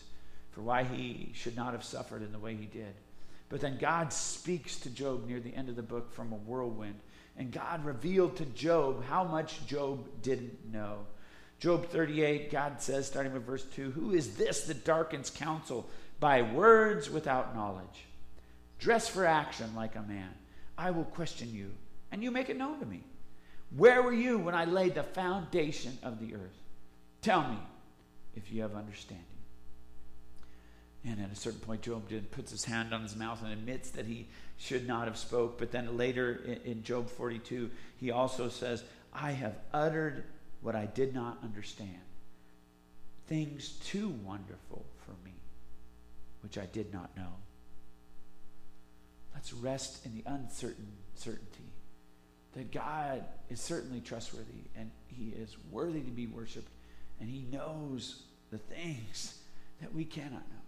for 0.52 0.62
why 0.62 0.84
he 0.84 1.32
should 1.34 1.56
not 1.56 1.72
have 1.72 1.84
suffered 1.84 2.22
in 2.22 2.32
the 2.32 2.40
way 2.40 2.56
he 2.56 2.66
did. 2.66 2.94
But 3.50 3.62
then 3.62 3.78
God 3.78 4.12
speaks 4.12 4.80
to 4.82 4.90
Job 4.90 5.28
near 5.28 5.40
the 5.40 5.56
end 5.56 5.70
of 5.70 5.76
the 5.76 5.82
book 5.82 6.12
from 6.12 6.34
a 6.34 6.36
whirlwind. 6.36 6.96
And 7.38 7.52
God 7.52 7.86
revealed 7.86 8.36
to 8.38 8.46
Job 8.46 9.04
how 9.06 9.24
much 9.24 9.66
Job 9.66 10.08
didn't 10.22 10.72
know. 10.72 11.06
Job 11.64 11.88
38, 11.88 12.52
God 12.52 12.82
says, 12.82 13.08
starting 13.08 13.32
with 13.32 13.46
verse 13.46 13.64
2 13.64 13.92
Who 13.92 14.12
is 14.12 14.36
this 14.36 14.64
that 14.64 14.84
darkens 14.84 15.30
counsel 15.30 15.90
by 16.20 16.42
words 16.42 17.10
without 17.10 17.56
knowledge? 17.56 18.04
Dress 18.80 19.08
for 19.08 19.26
action 19.26 19.74
like 19.74 19.96
a 19.96 20.02
man. 20.02 20.28
I 20.78 20.92
will 20.92 21.06
question 21.06 21.54
you, 21.54 21.72
and 22.12 22.22
you 22.22 22.32
make 22.32 22.50
it 22.50 22.58
known 22.58 22.82
to 22.82 22.86
me. 22.86 23.06
Where 23.78 24.04
were 24.04 24.12
you 24.12 24.40
when 24.40 24.54
I 24.54 24.66
laid 24.66 24.96
the 24.96 25.04
foundation 25.04 25.98
of 26.04 26.20
the 26.20 26.36
earth? 26.36 26.60
Tell 27.22 27.48
me 27.48 27.60
if 28.36 28.52
you 28.52 28.62
have 28.62 28.76
understanding. 28.76 29.24
And 31.06 31.22
at 31.22 31.32
a 31.32 31.36
certain 31.36 31.62
point, 31.62 31.82
Job 31.82 32.10
did, 32.10 32.30
puts 32.30 32.52
his 32.52 32.66
hand 32.66 32.94
on 32.94 33.04
his 33.04 33.16
mouth 33.16 33.42
and 33.42 33.54
admits 33.54 33.92
that 33.92 34.06
he 34.06 34.28
should 34.58 34.86
not 34.86 35.08
have 35.08 35.18
spoke. 35.18 35.58
But 35.58 35.72
then 35.72 35.96
later 35.96 36.42
in, 36.46 36.72
in 36.74 36.84
Job 36.84 37.10
42, 37.10 37.72
he 37.96 38.12
also 38.12 38.50
says, 38.50 38.84
I 39.14 39.32
have 39.32 39.56
uttered 39.74 40.26
what 40.64 40.76
I 40.76 40.86
did 40.86 41.14
not 41.14 41.38
understand, 41.44 42.02
things 43.28 43.70
too 43.86 44.10
wonderful 44.26 44.86
for 45.06 45.12
me, 45.24 45.34
which 46.42 46.58
I 46.58 46.66
did 46.66 46.92
not 46.94 47.16
know. 47.16 47.34
Let's 49.34 49.54
rest 49.54 50.06
in 50.06 50.16
the 50.16 50.24
uncertain 50.26 50.88
certainty 51.16 51.74
that 52.54 52.72
God 52.72 53.26
is 53.50 53.60
certainly 53.60 54.00
trustworthy 54.00 54.70
and 54.76 54.90
he 55.08 55.30
is 55.30 55.56
worthy 55.70 56.02
to 56.02 56.12
be 56.12 56.28
worshiped 56.28 56.70
and 57.20 57.30
he 57.30 57.46
knows 57.52 58.24
the 58.52 58.58
things 58.58 59.40
that 59.82 59.94
we 59.94 60.06
cannot 60.06 60.32
know. 60.32 60.64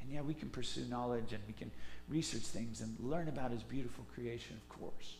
And 0.00 0.10
yeah, 0.10 0.20
we 0.20 0.34
can 0.34 0.48
pursue 0.50 0.84
knowledge 0.84 1.32
and 1.32 1.42
we 1.46 1.52
can 1.52 1.70
research 2.08 2.42
things 2.42 2.80
and 2.80 2.96
learn 3.00 3.28
about 3.28 3.50
his 3.50 3.62
beautiful 3.62 4.04
creation, 4.14 4.56
of 4.56 4.80
course. 4.80 5.16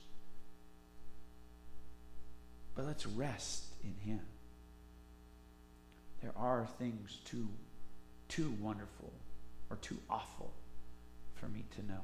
But 2.79 2.87
let's 2.87 3.07
rest 3.07 3.65
in 3.83 3.93
him. 4.09 4.21
There 6.23 6.31
are 6.37 6.65
things 6.79 7.19
too 7.25 7.49
too 8.29 8.55
wonderful 8.61 9.13
or 9.69 9.77
too 9.79 9.99
awful 10.09 10.53
for 11.35 11.49
me 11.49 11.65
to 11.75 11.87
know. 11.93 12.03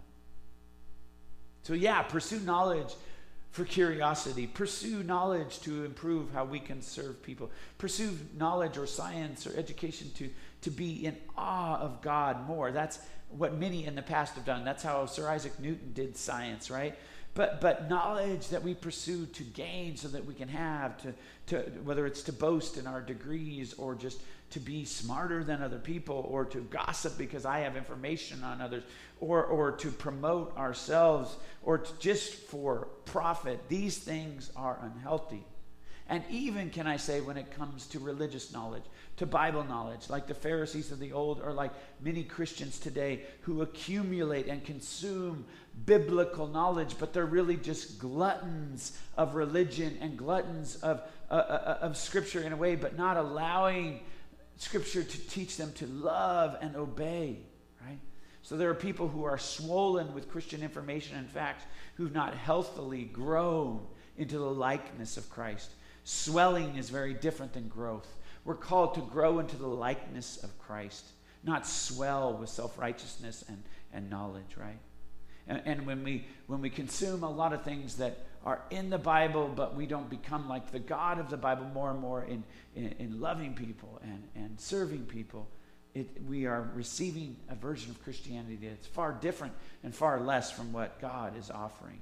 So 1.63 1.75
yeah, 1.75 2.03
pursue 2.03 2.41
knowledge 2.41 2.93
for 3.53 3.65
curiosity. 3.65 4.49
Pursue 4.49 5.05
knowledge 5.05 5.61
to 5.61 5.85
improve 5.85 6.33
how 6.33 6.45
we 6.45 6.59
can 6.59 6.83
serve 6.83 7.23
people. 7.23 7.53
Pursue 7.79 8.19
knowledge 8.37 8.77
or 8.77 8.89
science 8.89 9.47
or 9.47 9.57
education 9.57 10.11
to, 10.17 10.29
to 10.63 10.71
be 10.73 11.07
in 11.07 11.17
awe 11.37 11.79
of 11.79 12.03
God 12.03 12.49
more. 12.49 12.73
That's 12.73 12.99
what 13.29 13.55
many 13.55 13.87
in 13.87 13.95
the 13.95 14.03
past 14.03 14.35
have 14.35 14.45
done. 14.45 14.65
That's 14.65 14.83
how 14.83 15.07
Sir 15.07 15.29
Isaac 15.29 15.61
Newton 15.61 15.93
did 15.93 16.17
science, 16.17 16.69
right? 16.69 16.97
But, 17.35 17.61
but 17.61 17.91
knowledge 17.91 18.49
that 18.49 18.63
we 18.63 18.75
pursue 18.75 19.27
to 19.27 19.43
gain 19.43 19.97
so 19.97 20.07
that 20.09 20.25
we 20.25 20.35
can 20.35 20.49
have, 20.49 20.97
to, 21.03 21.15
to, 21.47 21.71
whether 21.83 22.07
it's 22.07 22.23
to 22.23 22.33
boast 22.33 22.77
in 22.77 22.87
our 22.87 23.01
degrees 23.01 23.75
or 23.75 23.97
just 23.97 24.21
to 24.51 24.61
be 24.61 24.85
smarter 24.85 25.43
than 25.43 25.61
other 25.61 25.79
people 25.79 26.29
or 26.31 26.45
to 26.45 26.61
gossip 26.61 27.19
because 27.19 27.45
I 27.45 27.61
have 27.61 27.77
information 27.77 28.45
on 28.45 28.61
others 28.61 28.85
or, 29.21 29.45
or 29.45 29.73
to 29.73 29.91
promote 29.91 30.57
ourselves 30.57 31.37
or 31.65 31.85
just 31.99 32.35
for 32.35 32.87
profit. 33.05 33.69
These 33.69 33.99
things 33.99 34.53
are 34.55 34.79
unhealthy. 34.81 35.45
And 36.09 36.23
even, 36.29 36.69
can 36.69 36.87
I 36.87 36.99
say, 36.99 37.23
when 37.23 37.39
it 37.39 37.51
comes 37.51 37.87
to 37.89 37.99
religious 37.99 38.53
knowledge, 38.53 38.83
to 39.17 39.27
Bible 39.27 39.65
knowledge, 39.65 40.11
like 40.11 40.27
the 40.27 40.35
Pharisees 40.35 40.93
of 40.93 40.99
the 40.99 41.13
old, 41.13 41.41
or 41.41 41.53
like 41.53 41.71
many 42.03 42.25
Christians 42.25 42.79
today 42.79 43.23
who 43.43 43.63
accumulate 43.63 44.47
and 44.47 44.63
consume 44.63 45.47
biblical 45.87 46.47
knowledge, 46.47 46.97
but 46.99 47.15
they're 47.15 47.25
really 47.25 47.57
just 47.57 47.99
gluttons 47.99 48.99
of 49.17 49.35
religion 49.35 49.97
and 50.03 50.19
gluttons 50.19 50.77
of, 50.77 51.01
uh, 51.31 51.35
uh, 51.35 51.79
of 51.81 51.97
Scripture 51.97 52.43
in 52.43 52.53
a 52.53 52.57
way, 52.57 52.77
but 52.77 52.99
not 52.99 53.17
allowing 53.17 54.01
Scripture 54.57 55.03
to 55.03 55.29
teach 55.29 55.57
them 55.57 55.73
to 55.75 55.87
love 55.87 56.59
and 56.61 56.77
obey, 56.77 57.39
right? 57.81 57.99
So 58.43 58.59
there 58.59 58.69
are 58.69 58.75
people 58.75 59.09
who 59.09 59.25
are 59.25 59.39
swollen 59.39 60.13
with 60.13 60.31
Christian 60.31 60.63
information 60.63 61.17
and 61.17 61.31
facts 61.31 61.65
who've 61.95 62.13
not 62.13 62.35
healthily 62.35 63.05
grown 63.05 63.87
into 64.19 64.39
the 64.39 64.45
likeness 64.45 65.17
of 65.17 65.31
Christ. 65.31 65.71
Swelling 66.05 66.77
is 66.77 66.91
very 66.91 67.15
different 67.15 67.55
than 67.55 67.69
growth. 67.69 68.09
We're 68.45 68.55
called 68.55 68.95
to 68.95 69.01
grow 69.01 69.39
into 69.39 69.57
the 69.57 69.67
likeness 69.67 70.37
of 70.43 70.59
Christ, 70.59 71.05
not 71.43 71.67
swell 71.67 72.35
with 72.35 72.51
self 72.51 72.79
righteousness 72.79 73.45
and, 73.49 73.63
and 73.93 74.11
knowledge, 74.11 74.57
right? 74.57 74.79
And, 75.47 75.63
and, 75.65 75.87
when, 75.87 76.05
we, 76.05 76.27
when 76.47 76.61
we 76.61 76.71
consume 76.71 77.23
a 77.23 77.31
lot 77.31 77.53
of 77.53 77.63
things 77.63 77.97
that 77.97 78.27
are 78.45 78.63
in 78.71 78.91
the 78.91 78.99
Bible, 78.99 79.51
but 79.55 79.75
we 79.75 79.87
don't 79.87 80.09
become 80.09 80.49
like 80.49 80.71
the 80.71 80.79
God 80.79 81.19
of 81.19 81.31
the 81.31 81.37
Bible 81.37 81.67
more 81.67 81.91
and 81.91 82.01
more 82.01 82.25
in, 82.25 82.45
in, 82.75 82.95
in 82.99 83.21
loving 83.21 83.55
people 83.55 84.01
and, 84.03 84.23
and 84.35 84.61
serving 84.61 85.07
people, 85.07 85.49
it, 85.95 86.09
we 86.27 86.47
are 86.47 86.71
receiving 86.75 87.37
a 87.49 87.55
version 87.55 87.91
of 87.91 88.03
Christianity 88.03 88.59
that's 88.69 88.87
far 88.87 89.13
different 89.13 89.55
and 89.83 89.95
far 89.95 90.21
less 90.21 90.51
from 90.51 90.73
what 90.73 91.01
God 91.01 91.37
is 91.39 91.51
offering. 91.51 92.01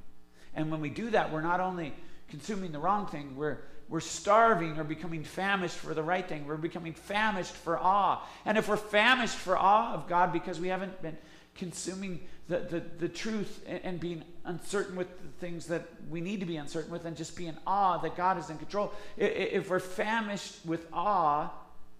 And 0.54 0.70
when 0.70 0.80
we 0.80 0.90
do 0.90 1.10
that, 1.10 1.32
we're 1.32 1.42
not 1.42 1.60
only 1.60 1.94
consuming 2.28 2.72
the 2.72 2.78
wrong 2.78 3.06
thing, 3.06 3.36
we're, 3.36 3.58
we're 3.92 4.00
starving 4.00 4.78
or 4.78 4.84
becoming 4.84 5.22
famished 5.22 5.76
for 5.76 5.92
the 5.92 6.02
right 6.02 6.26
thing. 6.26 6.46
We're 6.46 6.56
becoming 6.56 6.94
famished 6.94 7.52
for 7.52 7.78
awe. 7.78 8.26
And 8.46 8.56
if 8.56 8.66
we're 8.66 8.78
famished 8.78 9.36
for 9.36 9.54
awe 9.54 9.92
of 9.92 10.08
God 10.08 10.32
because 10.32 10.58
we 10.58 10.68
haven't 10.68 11.02
been 11.02 11.18
consuming 11.54 12.20
the, 12.48 12.60
the, 12.60 12.82
the 13.00 13.08
truth 13.10 13.62
and, 13.66 13.80
and 13.84 14.00
being 14.00 14.24
uncertain 14.46 14.96
with 14.96 15.08
the 15.20 15.28
things 15.46 15.66
that 15.66 15.86
we 16.08 16.22
need 16.22 16.40
to 16.40 16.46
be 16.46 16.56
uncertain 16.56 16.90
with 16.90 17.04
and 17.04 17.14
just 17.14 17.36
be 17.36 17.46
in 17.46 17.58
awe 17.66 17.98
that 17.98 18.16
God 18.16 18.38
is 18.38 18.48
in 18.48 18.56
control. 18.56 18.94
If 19.18 19.68
we're 19.68 19.78
famished 19.78 20.64
with 20.64 20.86
awe 20.90 21.50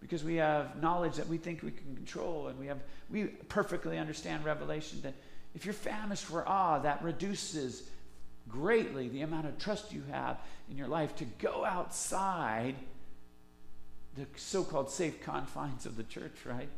because 0.00 0.24
we 0.24 0.37
have 0.37 0.81
knowledge 0.81 1.16
that 1.16 1.28
we 1.28 1.37
think 1.37 1.62
we 1.62 1.72
can 1.72 1.94
control 1.94 2.46
and 2.46 2.59
we 2.59 2.68
have 2.68 2.78
we 3.11 3.24
perfectly 3.24 3.98
understand 3.98 4.46
revelation 4.46 4.98
that 5.02 5.12
if 5.55 5.66
you're 5.66 5.74
famished 5.74 6.24
for 6.24 6.48
awe, 6.48 6.78
that 6.78 7.02
reduces 7.05 7.83
greatly 8.52 9.08
the 9.08 9.22
amount 9.22 9.46
of 9.46 9.58
trust 9.58 9.92
you 9.92 10.04
have 10.12 10.38
in 10.70 10.76
your 10.76 10.86
life 10.86 11.16
to 11.16 11.24
go 11.24 11.64
outside 11.64 12.76
the 14.14 14.26
so-called 14.36 14.90
safe 14.90 15.20
confines 15.22 15.86
of 15.86 15.96
the 15.96 16.04
church, 16.04 16.36
right? 16.44 16.68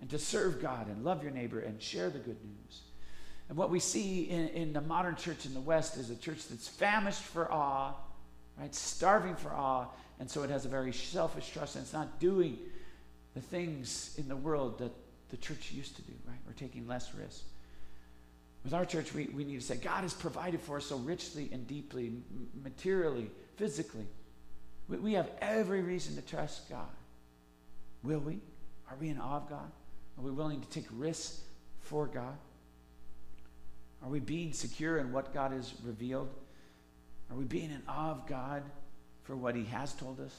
and 0.00 0.08
to 0.10 0.18
serve 0.18 0.60
God 0.60 0.88
and 0.88 1.04
love 1.04 1.22
your 1.22 1.32
neighbor 1.32 1.60
and 1.60 1.80
share 1.80 2.10
the 2.10 2.18
good 2.18 2.42
news. 2.42 2.80
And 3.48 3.58
what 3.58 3.70
we 3.70 3.80
see 3.80 4.22
in, 4.22 4.48
in 4.48 4.72
the 4.72 4.80
modern 4.80 5.16
church 5.16 5.44
in 5.44 5.54
the 5.54 5.60
West 5.60 5.96
is 5.96 6.10
a 6.10 6.16
church 6.16 6.48
that's 6.48 6.68
famished 6.68 7.22
for 7.22 7.50
awe, 7.52 7.92
right? 8.58 8.74
Starving 8.74 9.36
for 9.36 9.50
awe. 9.50 9.86
And 10.18 10.30
so 10.30 10.42
it 10.42 10.50
has 10.50 10.64
a 10.64 10.68
very 10.68 10.92
selfish 10.92 11.50
trust 11.50 11.76
and 11.76 11.84
it's 11.84 11.92
not 11.92 12.20
doing 12.20 12.58
the 13.34 13.40
things 13.40 14.14
in 14.18 14.28
the 14.28 14.36
world 14.36 14.78
that 14.78 14.92
the 15.30 15.36
church 15.36 15.72
used 15.72 15.96
to 15.96 16.02
do, 16.02 16.12
right? 16.26 16.38
We're 16.46 16.52
taking 16.52 16.86
less 16.86 17.14
risk. 17.14 17.42
With 18.64 18.74
our 18.74 18.84
church, 18.84 19.14
we, 19.14 19.26
we 19.26 19.44
need 19.44 19.60
to 19.60 19.66
say, 19.66 19.76
God 19.76 20.02
has 20.02 20.12
provided 20.12 20.60
for 20.60 20.76
us 20.76 20.86
so 20.86 20.96
richly 20.98 21.48
and 21.52 21.66
deeply, 21.66 22.12
materially, 22.62 23.30
physically. 23.56 24.06
We, 24.88 24.98
we 24.98 25.12
have 25.14 25.30
every 25.40 25.80
reason 25.80 26.14
to 26.16 26.22
trust 26.22 26.68
God. 26.68 26.88
Will 28.02 28.20
we? 28.20 28.40
Are 28.90 28.96
we 29.00 29.08
in 29.08 29.18
awe 29.18 29.36
of 29.36 29.48
God? 29.48 29.70
Are 30.18 30.22
we 30.22 30.30
willing 30.30 30.60
to 30.60 30.68
take 30.68 30.86
risks 30.92 31.40
for 31.80 32.06
God? 32.06 32.36
Are 34.02 34.08
we 34.08 34.20
being 34.20 34.52
secure 34.52 34.98
in 34.98 35.12
what 35.12 35.32
God 35.32 35.52
has 35.52 35.72
revealed? 35.84 36.28
Are 37.30 37.36
we 37.36 37.44
being 37.44 37.70
in 37.70 37.82
awe 37.88 38.10
of 38.10 38.26
God 38.26 38.62
for 39.22 39.36
what 39.36 39.54
He 39.54 39.64
has 39.64 39.92
told 39.94 40.20
us? 40.20 40.34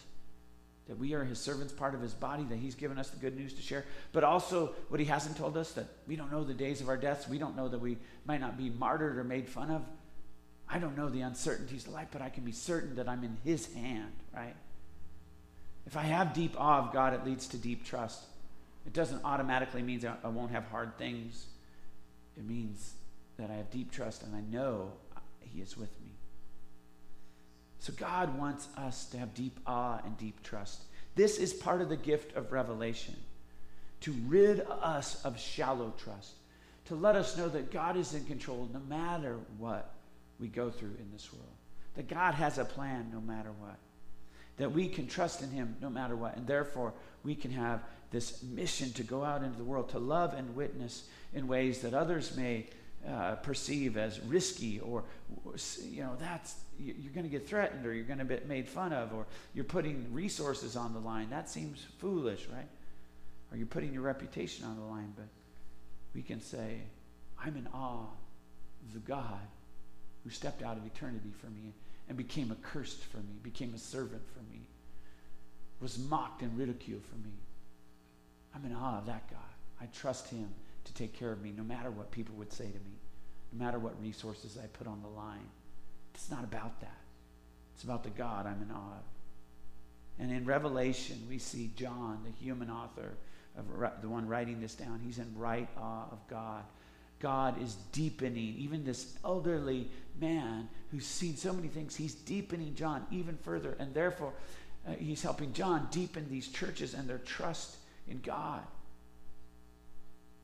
That 0.91 0.99
we 0.99 1.13
are 1.13 1.23
his 1.23 1.39
servants, 1.39 1.71
part 1.71 1.95
of 1.95 2.01
his 2.01 2.13
body, 2.13 2.43
that 2.43 2.57
he's 2.57 2.75
given 2.75 2.97
us 2.97 3.09
the 3.11 3.17
good 3.17 3.37
news 3.37 3.53
to 3.53 3.61
share, 3.61 3.85
but 4.11 4.25
also 4.25 4.73
what 4.89 4.99
he 4.99 5.05
hasn't 5.05 5.37
told 5.37 5.55
us 5.55 5.71
that 5.71 5.85
we 6.05 6.17
don't 6.17 6.29
know 6.29 6.43
the 6.43 6.53
days 6.53 6.81
of 6.81 6.89
our 6.89 6.97
deaths. 6.97 7.29
We 7.29 7.37
don't 7.37 7.55
know 7.55 7.69
that 7.69 7.79
we 7.79 7.97
might 8.25 8.41
not 8.41 8.57
be 8.57 8.69
martyred 8.69 9.17
or 9.17 9.23
made 9.23 9.47
fun 9.47 9.71
of. 9.71 9.85
I 10.67 10.79
don't 10.79 10.97
know 10.97 11.07
the 11.07 11.21
uncertainties 11.21 11.87
of 11.87 11.93
life, 11.93 12.09
but 12.11 12.21
I 12.21 12.27
can 12.27 12.43
be 12.43 12.51
certain 12.51 12.95
that 12.95 13.07
I'm 13.07 13.23
in 13.23 13.37
his 13.45 13.73
hand, 13.73 14.11
right? 14.35 14.53
If 15.85 15.95
I 15.95 16.01
have 16.01 16.33
deep 16.33 16.59
awe 16.59 16.79
of 16.79 16.91
God, 16.91 17.13
it 17.13 17.23
leads 17.23 17.47
to 17.47 17.57
deep 17.57 17.85
trust. 17.85 18.21
It 18.85 18.91
doesn't 18.91 19.23
automatically 19.23 19.83
mean 19.83 20.05
I 20.25 20.27
won't 20.27 20.51
have 20.51 20.65
hard 20.65 20.97
things. 20.97 21.45
It 22.35 22.43
means 22.43 22.95
that 23.37 23.49
I 23.49 23.53
have 23.53 23.71
deep 23.71 23.93
trust 23.93 24.23
and 24.23 24.35
I 24.35 24.41
know 24.41 24.91
he 25.39 25.61
is 25.61 25.77
with 25.77 25.91
me. 26.00 26.00
So 27.81 27.91
God 27.93 28.37
wants 28.37 28.67
us 28.77 29.05
to 29.05 29.17
have 29.17 29.33
deep 29.33 29.59
awe 29.65 29.99
and 30.05 30.15
deep 30.15 30.43
trust. 30.43 30.83
This 31.15 31.39
is 31.39 31.51
part 31.51 31.81
of 31.81 31.89
the 31.89 31.97
gift 31.97 32.35
of 32.35 32.51
revelation 32.51 33.15
to 34.01 34.11
rid 34.27 34.61
us 34.69 35.19
of 35.25 35.39
shallow 35.39 35.91
trust, 35.97 36.33
to 36.85 36.95
let 36.95 37.15
us 37.15 37.35
know 37.37 37.49
that 37.49 37.71
God 37.71 37.97
is 37.97 38.13
in 38.13 38.23
control 38.25 38.69
no 38.71 38.79
matter 38.81 39.39
what 39.57 39.95
we 40.39 40.47
go 40.47 40.69
through 40.69 40.95
in 40.99 41.09
this 41.11 41.33
world, 41.33 41.53
that 41.95 42.07
God 42.07 42.35
has 42.35 42.59
a 42.59 42.65
plan 42.65 43.09
no 43.11 43.19
matter 43.19 43.51
what, 43.59 43.77
that 44.57 44.71
we 44.71 44.87
can 44.87 45.07
trust 45.07 45.41
in 45.41 45.49
Him 45.49 45.75
no 45.81 45.89
matter 45.89 46.15
what, 46.15 46.37
and 46.37 46.45
therefore 46.45 46.93
we 47.23 47.33
can 47.33 47.49
have 47.49 47.81
this 48.11 48.43
mission 48.43 48.93
to 48.93 49.03
go 49.03 49.23
out 49.23 49.43
into 49.43 49.57
the 49.57 49.63
world, 49.63 49.89
to 49.89 49.99
love 49.99 50.35
and 50.35 50.55
witness 50.55 51.05
in 51.33 51.47
ways 51.47 51.81
that 51.81 51.95
others 51.95 52.37
may 52.37 52.67
uh, 53.07 53.35
perceive 53.35 53.97
as 53.97 54.19
risky 54.21 54.79
or 54.79 55.03
you 55.89 56.03
know 56.03 56.15
that's 56.19 56.55
you're 56.79 57.13
going 57.13 57.23
to 57.23 57.29
get 57.29 57.47
threatened 57.47 57.85
or 57.85 57.93
you're 57.93 58.05
going 58.05 58.19
to 58.19 58.25
get 58.25 58.47
made 58.47 58.67
fun 58.67 58.93
of 58.93 59.13
or 59.13 59.25
you're 59.53 59.65
putting 59.65 60.11
resources 60.13 60.75
on 60.75 60.93
the 60.93 60.99
line. 60.99 61.29
That 61.29 61.49
seems 61.49 61.85
foolish 61.99 62.47
right? 62.51 62.67
Or 63.51 63.57
you're 63.57 63.67
putting 63.67 63.93
your 63.93 64.03
reputation 64.03 64.65
on 64.65 64.77
the 64.77 64.85
line 64.85 65.13
but 65.15 65.27
we 66.13 66.21
can 66.21 66.41
say 66.41 66.81
i'm 67.43 67.55
in 67.55 67.67
awe 67.73 68.05
of 68.85 68.93
the 68.93 68.99
god 68.99 69.47
who 70.23 70.29
stepped 70.29 70.61
out 70.61 70.77
of 70.77 70.85
eternity 70.85 71.31
for 71.39 71.47
me 71.47 71.73
and 72.07 72.17
became 72.17 72.51
accursed 72.51 73.03
for 73.05 73.17
me 73.17 73.39
became 73.43 73.73
a 73.73 73.77
servant 73.77 74.21
for 74.33 74.39
me 74.51 74.61
was 75.81 75.97
mocked 75.97 76.43
and 76.43 76.57
ridiculed 76.57 77.03
for 77.03 77.15
me. 77.15 77.33
I'm 78.55 78.63
in 78.65 78.73
awe 78.73 78.99
of 78.99 79.07
that 79.07 79.29
god. 79.29 79.39
I 79.81 79.87
trust 79.87 80.29
him 80.29 80.47
to 80.85 80.93
take 80.93 81.13
care 81.13 81.31
of 81.31 81.41
me 81.41 81.53
no 81.55 81.63
matter 81.63 81.91
what 81.91 82.11
people 82.11 82.35
would 82.35 82.51
say 82.51 82.65
to 82.65 82.79
me, 82.79 82.99
no 83.53 83.63
matter 83.63 83.79
what 83.79 83.99
resources 84.01 84.57
I 84.61 84.67
put 84.67 84.87
on 84.87 85.01
the 85.01 85.09
line. 85.09 85.49
It's 86.13 86.29
not 86.29 86.43
about 86.43 86.79
that. 86.81 86.97
It's 87.75 87.83
about 87.83 88.03
the 88.03 88.09
God 88.09 88.45
I'm 88.45 88.61
in 88.61 88.71
awe 88.71 88.97
of. 88.97 89.03
And 90.19 90.31
in 90.31 90.45
Revelation, 90.45 91.17
we 91.29 91.39
see 91.39 91.71
John, 91.75 92.19
the 92.23 92.43
human 92.43 92.69
author, 92.69 93.13
of 93.57 93.65
the 94.01 94.09
one 94.09 94.27
writing 94.27 94.61
this 94.61 94.75
down. 94.75 95.01
He's 95.03 95.17
in 95.17 95.33
right 95.35 95.67
awe 95.77 96.05
of 96.11 96.19
God. 96.27 96.63
God 97.19 97.61
is 97.61 97.75
deepening, 97.91 98.55
even 98.57 98.83
this 98.83 99.17
elderly 99.23 99.89
man 100.19 100.67
who's 100.91 101.05
seen 101.05 101.37
so 101.37 101.53
many 101.53 101.67
things, 101.67 101.95
he's 101.95 102.15
deepening 102.15 102.75
John 102.75 103.05
even 103.11 103.37
further. 103.37 103.75
And 103.79 103.93
therefore, 103.93 104.33
uh, 104.87 104.93
he's 104.93 105.21
helping 105.21 105.53
John 105.53 105.87
deepen 105.91 106.27
these 106.29 106.47
churches 106.47 106.93
and 106.93 107.07
their 107.07 107.19
trust 107.19 107.77
in 108.07 108.19
God. 108.21 108.61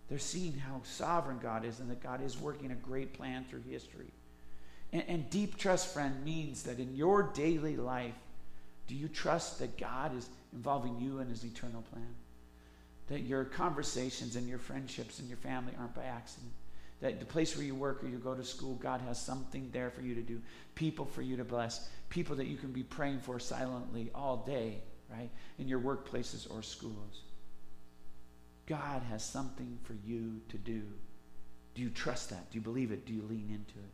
They're 0.09 0.19
seeing 0.19 0.57
how 0.57 0.81
sovereign 0.83 1.39
God 1.41 1.65
is 1.65 1.79
and 1.79 1.89
that 1.89 2.01
God 2.01 2.23
is 2.23 2.39
working 2.39 2.71
a 2.71 2.75
great 2.75 3.13
plan 3.13 3.45
through 3.49 3.63
history. 3.69 4.11
And, 4.93 5.03
and, 5.07 5.29
deep 5.29 5.57
trust, 5.57 5.93
friend, 5.93 6.23
means 6.23 6.63
that 6.63 6.79
in 6.79 6.95
your 6.95 7.23
daily 7.23 7.75
life, 7.75 8.15
do 8.87 8.95
you 8.95 9.09
trust 9.09 9.59
that 9.59 9.77
God 9.77 10.15
is 10.17 10.29
involving 10.53 10.97
you 10.99 11.19
in 11.19 11.27
his 11.27 11.43
eternal 11.43 11.81
plan? 11.91 12.15
That 13.09 13.21
your 13.21 13.43
conversations 13.43 14.37
and 14.37 14.47
your 14.47 14.59
friendships 14.59 15.19
and 15.19 15.27
your 15.27 15.37
family 15.37 15.73
aren't 15.77 15.93
by 15.93 16.05
accident? 16.05 16.53
That 17.01 17.19
the 17.19 17.25
place 17.25 17.57
where 17.57 17.65
you 17.65 17.75
work 17.75 18.01
or 18.01 18.07
you 18.07 18.17
go 18.17 18.33
to 18.33 18.45
school, 18.45 18.75
God 18.75 19.01
has 19.01 19.19
something 19.19 19.69
there 19.73 19.91
for 19.91 20.01
you 20.01 20.15
to 20.15 20.21
do, 20.21 20.41
people 20.73 21.05
for 21.05 21.21
you 21.21 21.35
to 21.35 21.43
bless, 21.43 21.89
people 22.09 22.37
that 22.37 22.47
you 22.47 22.55
can 22.55 22.71
be 22.71 22.83
praying 22.83 23.19
for 23.19 23.39
silently 23.39 24.09
all 24.15 24.37
day, 24.37 24.79
right? 25.11 25.29
In 25.59 25.67
your 25.67 25.81
workplaces 25.81 26.49
or 26.49 26.63
schools. 26.63 27.23
God 28.67 29.01
has 29.09 29.23
something 29.23 29.79
for 29.83 29.95
you 30.05 30.41
to 30.49 30.57
do. 30.57 30.83
Do 31.73 31.81
you 31.81 31.89
trust 31.89 32.29
that? 32.29 32.51
Do 32.51 32.57
you 32.57 32.61
believe 32.61 32.91
it? 32.91 33.05
Do 33.05 33.13
you 33.13 33.23
lean 33.23 33.47
into 33.49 33.79
it? 33.79 33.93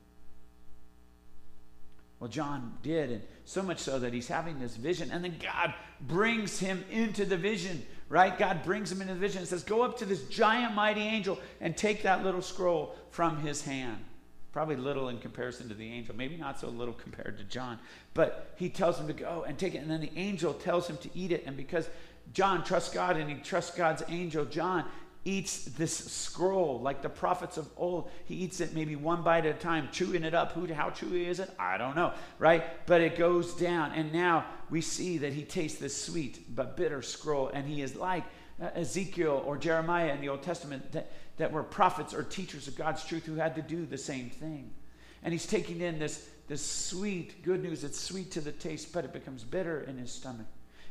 Well, 2.19 2.29
John 2.29 2.77
did, 2.81 3.11
and 3.11 3.21
so 3.43 3.61
much 3.61 3.79
so 3.79 3.99
that 3.99 4.13
he's 4.13 4.29
having 4.29 4.59
this 4.59 4.77
vision, 4.77 5.11
and 5.11 5.23
then 5.23 5.35
God 5.43 5.73
brings 5.99 6.57
him 6.57 6.83
into 6.89 7.25
the 7.25 7.35
vision, 7.35 7.83
right? 8.07 8.37
God 8.39 8.63
brings 8.63 8.89
him 8.89 9.01
into 9.01 9.13
the 9.13 9.19
vision 9.19 9.39
and 9.39 9.47
says, 9.47 9.61
Go 9.63 9.81
up 9.81 9.97
to 9.97 10.05
this 10.05 10.23
giant, 10.29 10.73
mighty 10.73 11.01
angel 11.01 11.37
and 11.59 11.75
take 11.75 12.03
that 12.03 12.23
little 12.23 12.41
scroll 12.41 12.95
from 13.09 13.39
his 13.39 13.61
hand. 13.61 13.97
Probably 14.53 14.77
little 14.77 15.09
in 15.09 15.17
comparison 15.17 15.67
to 15.67 15.75
the 15.75 15.91
angel, 15.91 16.15
maybe 16.15 16.37
not 16.37 16.59
so 16.59 16.69
little 16.69 16.93
compared 16.93 17.37
to 17.39 17.43
John, 17.43 17.77
but 18.13 18.53
he 18.55 18.69
tells 18.69 18.97
him 18.97 19.07
to 19.07 19.13
go 19.13 19.43
and 19.45 19.57
take 19.57 19.75
it, 19.75 19.79
and 19.79 19.91
then 19.91 19.99
the 19.99 20.11
angel 20.15 20.53
tells 20.53 20.87
him 20.87 20.95
to 20.97 21.09
eat 21.13 21.33
it, 21.33 21.43
and 21.45 21.57
because 21.57 21.89
John 22.31 22.63
trusts 22.63 22.93
God 22.93 23.17
and 23.17 23.29
he 23.29 23.35
trusts 23.35 23.75
God's 23.75 24.03
angel. 24.07 24.45
John 24.45 24.85
eats 25.25 25.65
this 25.65 25.95
scroll 25.95 26.81
like 26.81 27.01
the 27.01 27.09
prophets 27.09 27.57
of 27.57 27.69
old. 27.77 28.09
He 28.25 28.35
eats 28.35 28.59
it 28.59 28.73
maybe 28.73 28.95
one 28.95 29.23
bite 29.23 29.45
at 29.45 29.55
a 29.55 29.59
time, 29.59 29.89
chewing 29.91 30.23
it 30.23 30.33
up. 30.33 30.51
Who, 30.53 30.71
how 30.73 30.89
chewy 30.89 31.27
is 31.27 31.39
it? 31.39 31.49
I 31.57 31.77
don't 31.77 31.95
know, 31.95 32.13
right? 32.39 32.63
But 32.85 33.01
it 33.01 33.17
goes 33.17 33.53
down. 33.55 33.93
And 33.93 34.11
now 34.11 34.45
we 34.69 34.81
see 34.81 35.19
that 35.19 35.33
he 35.33 35.43
tastes 35.43 35.79
this 35.79 35.99
sweet 35.99 36.55
but 36.55 36.75
bitter 36.75 37.01
scroll. 37.01 37.49
And 37.49 37.67
he 37.67 37.81
is 37.81 37.95
like 37.95 38.23
uh, 38.61 38.69
Ezekiel 38.75 39.43
or 39.45 39.57
Jeremiah 39.57 40.13
in 40.13 40.21
the 40.21 40.29
Old 40.29 40.43
Testament 40.43 40.91
that, 40.91 41.11
that 41.37 41.51
were 41.51 41.63
prophets 41.63 42.13
or 42.13 42.23
teachers 42.23 42.67
of 42.67 42.75
God's 42.75 43.03
truth 43.05 43.25
who 43.25 43.35
had 43.35 43.55
to 43.55 43.61
do 43.61 43.85
the 43.85 43.97
same 43.97 44.29
thing. 44.29 44.71
And 45.23 45.31
he's 45.31 45.45
taking 45.45 45.79
in 45.79 45.99
this, 45.99 46.27
this 46.49 46.65
sweet 46.65 47.43
good 47.43 47.63
news. 47.63 47.85
It's 47.85 47.99
sweet 47.99 48.31
to 48.31 48.41
the 48.41 48.51
taste, 48.51 48.91
but 48.91 49.05
it 49.05 49.13
becomes 49.13 49.43
bitter 49.43 49.83
in 49.83 49.97
his 49.97 50.11
stomach. 50.11 50.47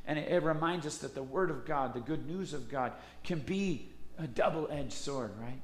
And 0.07 0.19
it, 0.19 0.31
it 0.31 0.43
reminds 0.43 0.87
us 0.87 0.99
that 0.99 1.15
the 1.15 1.23
Word 1.23 1.51
of 1.51 1.65
God, 1.65 1.95
the 1.95 2.01
good 2.01 2.27
news 2.27 2.53
of 2.55 2.69
God, 2.69 2.93
can 3.23 3.39
be 3.39 3.89
a 4.19 4.27
double 4.27 4.69
edged 4.71 4.93
sword, 4.93 5.33
right? 5.41 5.61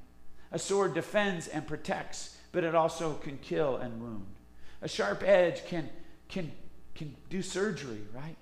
A 0.52 0.58
sword 0.58 0.94
defends 0.94 1.48
and 1.48 1.66
protects, 1.66 2.36
but 2.52 2.64
it 2.64 2.74
also 2.74 3.14
can 3.14 3.38
kill 3.38 3.76
and 3.76 4.00
wound. 4.00 4.26
A 4.80 4.88
sharp 4.88 5.22
edge 5.22 5.64
can, 5.66 5.88
can, 6.28 6.50
can 6.94 7.14
do 7.28 7.42
surgery, 7.42 8.00
right? 8.14 8.36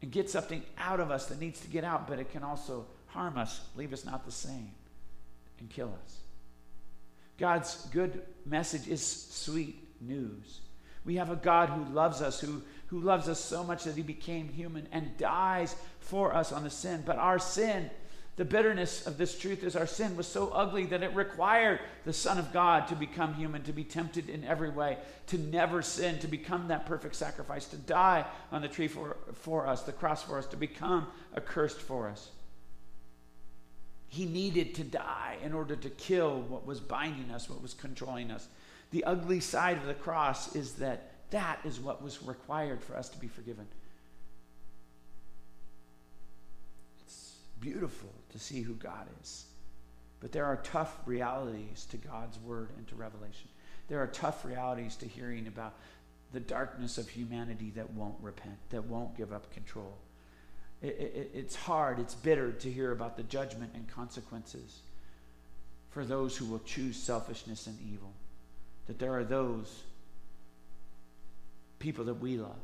And 0.00 0.10
get 0.10 0.30
something 0.30 0.62
out 0.78 1.00
of 1.00 1.10
us 1.10 1.26
that 1.26 1.40
needs 1.40 1.60
to 1.60 1.68
get 1.68 1.84
out, 1.84 2.08
but 2.08 2.18
it 2.18 2.30
can 2.30 2.42
also 2.42 2.86
harm 3.06 3.36
us, 3.36 3.60
leave 3.76 3.92
us 3.92 4.04
not 4.04 4.24
the 4.24 4.32
same, 4.32 4.72
and 5.58 5.68
kill 5.68 5.92
us. 6.04 6.18
God's 7.38 7.86
good 7.92 8.22
message 8.46 8.88
is 8.88 9.04
sweet 9.04 9.76
news. 10.00 10.60
We 11.04 11.16
have 11.16 11.30
a 11.30 11.36
God 11.36 11.68
who 11.68 11.84
loves 11.92 12.22
us, 12.22 12.40
who 12.40 12.62
who 12.92 13.00
loves 13.00 13.26
us 13.26 13.40
so 13.40 13.64
much 13.64 13.84
that 13.84 13.96
he 13.96 14.02
became 14.02 14.48
human 14.48 14.86
and 14.92 15.16
dies 15.16 15.74
for 16.00 16.34
us 16.34 16.52
on 16.52 16.62
the 16.62 16.68
sin. 16.68 17.02
But 17.06 17.16
our 17.16 17.38
sin, 17.38 17.88
the 18.36 18.44
bitterness 18.44 19.06
of 19.06 19.16
this 19.16 19.38
truth 19.38 19.64
is 19.64 19.74
our 19.74 19.86
sin 19.86 20.14
was 20.14 20.26
so 20.26 20.50
ugly 20.50 20.84
that 20.86 21.02
it 21.02 21.14
required 21.14 21.80
the 22.04 22.12
Son 22.12 22.36
of 22.36 22.52
God 22.52 22.88
to 22.88 22.94
become 22.94 23.32
human, 23.32 23.62
to 23.62 23.72
be 23.72 23.82
tempted 23.82 24.28
in 24.28 24.44
every 24.44 24.68
way, 24.68 24.98
to 25.28 25.38
never 25.38 25.80
sin, 25.80 26.18
to 26.18 26.28
become 26.28 26.68
that 26.68 26.84
perfect 26.84 27.16
sacrifice, 27.16 27.64
to 27.68 27.78
die 27.78 28.26
on 28.50 28.60
the 28.60 28.68
tree 28.68 28.88
for, 28.88 29.16
for 29.32 29.66
us, 29.66 29.84
the 29.84 29.92
cross 29.92 30.22
for 30.22 30.36
us, 30.36 30.44
to 30.48 30.58
become 30.58 31.06
accursed 31.34 31.80
for 31.80 32.10
us. 32.10 32.28
He 34.08 34.26
needed 34.26 34.74
to 34.74 34.84
die 34.84 35.38
in 35.42 35.54
order 35.54 35.76
to 35.76 35.88
kill 35.88 36.42
what 36.42 36.66
was 36.66 36.78
binding 36.78 37.30
us, 37.30 37.48
what 37.48 37.62
was 37.62 37.72
controlling 37.72 38.30
us. 38.30 38.46
The 38.90 39.04
ugly 39.04 39.40
side 39.40 39.78
of 39.78 39.86
the 39.86 39.94
cross 39.94 40.54
is 40.54 40.74
that 40.74 41.11
that 41.32 41.58
is 41.64 41.80
what 41.80 42.02
was 42.02 42.22
required 42.22 42.82
for 42.82 42.96
us 42.96 43.08
to 43.10 43.18
be 43.18 43.26
forgiven. 43.26 43.66
It's 47.02 47.36
beautiful 47.60 48.10
to 48.30 48.38
see 48.38 48.62
who 48.62 48.74
God 48.74 49.08
is. 49.22 49.46
But 50.20 50.30
there 50.30 50.44
are 50.44 50.56
tough 50.62 50.96
realities 51.04 51.86
to 51.90 51.96
God's 51.96 52.38
word 52.38 52.68
and 52.76 52.86
to 52.88 52.94
revelation. 52.94 53.48
There 53.88 54.00
are 54.00 54.06
tough 54.06 54.44
realities 54.44 54.94
to 54.96 55.06
hearing 55.06 55.48
about 55.48 55.74
the 56.32 56.40
darkness 56.40 56.96
of 56.96 57.08
humanity 57.08 57.72
that 57.76 57.90
won't 57.90 58.16
repent, 58.20 58.56
that 58.70 58.84
won't 58.84 59.16
give 59.16 59.32
up 59.32 59.52
control. 59.52 59.96
It, 60.80 60.96
it, 60.98 61.30
it's 61.34 61.56
hard, 61.56 61.98
it's 61.98 62.14
bitter 62.14 62.52
to 62.52 62.70
hear 62.70 62.92
about 62.92 63.16
the 63.16 63.22
judgment 63.22 63.72
and 63.74 63.88
consequences 63.88 64.80
for 65.90 66.04
those 66.04 66.36
who 66.36 66.46
will 66.46 66.60
choose 66.60 66.96
selfishness 66.96 67.66
and 67.66 67.78
evil. 67.92 68.12
That 68.86 68.98
there 68.98 69.12
are 69.14 69.24
those 69.24 69.82
people 71.82 72.04
that 72.04 72.14
we 72.14 72.38
love 72.38 72.60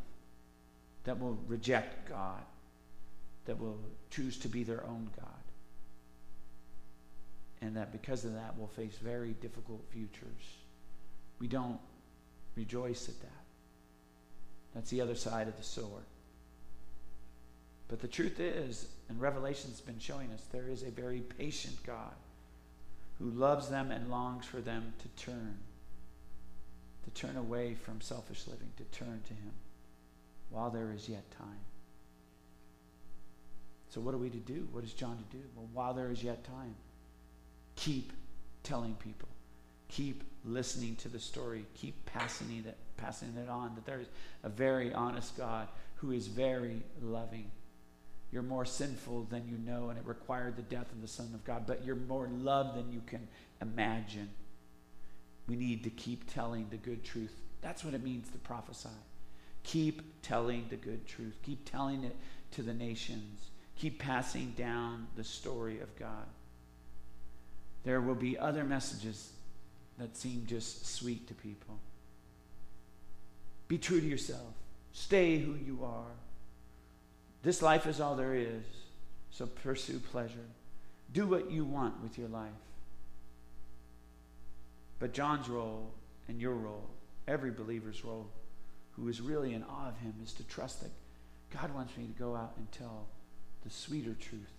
that 1.04 1.18
will 1.18 1.38
reject 1.48 2.08
God, 2.08 2.42
that 3.46 3.58
will 3.58 3.80
choose 4.10 4.38
to 4.38 4.48
be 4.48 4.62
their 4.62 4.84
own 4.84 5.10
God. 5.16 5.26
And 7.60 7.76
that 7.76 7.90
because 7.90 8.24
of 8.24 8.34
that 8.34 8.56
will 8.56 8.68
face 8.68 8.96
very 9.02 9.32
difficult 9.40 9.82
futures. 9.90 10.56
We 11.40 11.48
don't 11.48 11.80
rejoice 12.54 13.08
at 13.08 13.20
that. 13.20 13.44
That's 14.74 14.90
the 14.90 15.00
other 15.00 15.16
side 15.16 15.48
of 15.48 15.56
the 15.56 15.64
sword. 15.64 16.04
But 17.88 18.00
the 18.00 18.08
truth 18.08 18.38
is, 18.38 18.86
and 19.08 19.20
Revelation's 19.20 19.80
been 19.80 19.98
showing 19.98 20.30
us, 20.30 20.42
there 20.52 20.68
is 20.68 20.82
a 20.82 20.90
very 20.90 21.20
patient 21.20 21.76
God 21.84 22.14
who 23.18 23.30
loves 23.30 23.68
them 23.68 23.90
and 23.90 24.10
longs 24.10 24.44
for 24.44 24.60
them 24.60 24.92
to 24.98 25.24
turn, 25.24 25.56
to 27.08 27.26
turn 27.26 27.36
away 27.36 27.74
from 27.74 28.00
selfish 28.00 28.46
living, 28.46 28.70
to 28.76 28.84
turn 28.84 29.22
to 29.26 29.34
Him 29.34 29.52
while 30.50 30.70
there 30.70 30.92
is 30.92 31.08
yet 31.08 31.30
time. 31.30 31.60
So, 33.90 34.00
what 34.00 34.14
are 34.14 34.18
we 34.18 34.30
to 34.30 34.38
do? 34.38 34.68
What 34.72 34.84
is 34.84 34.92
John 34.92 35.16
to 35.16 35.36
do? 35.36 35.42
Well, 35.56 35.68
while 35.72 35.94
there 35.94 36.10
is 36.10 36.22
yet 36.22 36.44
time, 36.44 36.74
keep 37.76 38.12
telling 38.62 38.94
people, 38.94 39.28
keep 39.88 40.24
listening 40.44 40.96
to 40.96 41.08
the 41.08 41.18
story, 41.18 41.64
keep 41.74 42.04
passing 42.04 42.64
it, 42.66 42.76
passing 42.96 43.34
it 43.42 43.48
on. 43.48 43.74
That 43.74 43.86
there 43.86 44.00
is 44.00 44.08
a 44.42 44.48
very 44.48 44.92
honest 44.92 45.36
God 45.36 45.68
who 45.96 46.12
is 46.12 46.26
very 46.26 46.82
loving. 47.00 47.50
You're 48.30 48.42
more 48.42 48.66
sinful 48.66 49.24
than 49.30 49.48
you 49.48 49.56
know, 49.56 49.88
and 49.88 49.98
it 49.98 50.04
required 50.04 50.56
the 50.56 50.62
death 50.62 50.92
of 50.92 51.00
the 51.00 51.08
Son 51.08 51.30
of 51.32 51.44
God, 51.44 51.66
but 51.66 51.84
you're 51.84 51.96
more 51.96 52.28
loved 52.28 52.76
than 52.76 52.92
you 52.92 53.00
can 53.06 53.26
imagine. 53.62 54.28
We 55.48 55.56
need 55.56 55.82
to 55.84 55.90
keep 55.90 56.32
telling 56.32 56.66
the 56.70 56.76
good 56.76 57.04
truth. 57.04 57.34
That's 57.62 57.84
what 57.84 57.94
it 57.94 58.04
means 58.04 58.28
to 58.30 58.38
prophesy. 58.38 58.88
Keep 59.64 60.22
telling 60.22 60.66
the 60.68 60.76
good 60.76 61.06
truth. 61.06 61.36
Keep 61.42 61.70
telling 61.70 62.04
it 62.04 62.16
to 62.52 62.62
the 62.62 62.74
nations. 62.74 63.48
Keep 63.76 63.98
passing 63.98 64.54
down 64.56 65.06
the 65.16 65.24
story 65.24 65.80
of 65.80 65.96
God. 65.98 66.26
There 67.84 68.00
will 68.00 68.14
be 68.14 68.38
other 68.38 68.64
messages 68.64 69.32
that 69.98 70.16
seem 70.16 70.44
just 70.46 70.86
sweet 70.86 71.26
to 71.28 71.34
people. 71.34 71.78
Be 73.68 73.78
true 73.78 74.00
to 74.00 74.06
yourself. 74.06 74.54
Stay 74.92 75.38
who 75.38 75.54
you 75.54 75.84
are. 75.84 76.12
This 77.42 77.62
life 77.62 77.86
is 77.86 78.00
all 78.00 78.16
there 78.16 78.34
is, 78.34 78.64
so 79.30 79.46
pursue 79.46 79.98
pleasure. 79.98 80.46
Do 81.12 81.26
what 81.26 81.50
you 81.50 81.64
want 81.64 82.02
with 82.02 82.18
your 82.18 82.28
life. 82.28 82.50
But 84.98 85.12
John's 85.12 85.48
role 85.48 85.92
and 86.28 86.40
your 86.40 86.54
role, 86.54 86.88
every 87.26 87.50
believer's 87.50 88.04
role, 88.04 88.28
who 88.92 89.08
is 89.08 89.20
really 89.20 89.54
in 89.54 89.62
awe 89.62 89.88
of 89.88 89.98
him, 89.98 90.14
is 90.22 90.32
to 90.34 90.44
trust 90.44 90.82
that 90.82 90.90
God 91.56 91.74
wants 91.74 91.96
me 91.96 92.06
to 92.06 92.18
go 92.18 92.34
out 92.34 92.54
and 92.56 92.70
tell 92.72 93.06
the 93.64 93.70
sweeter 93.70 94.14
truth. 94.14 94.52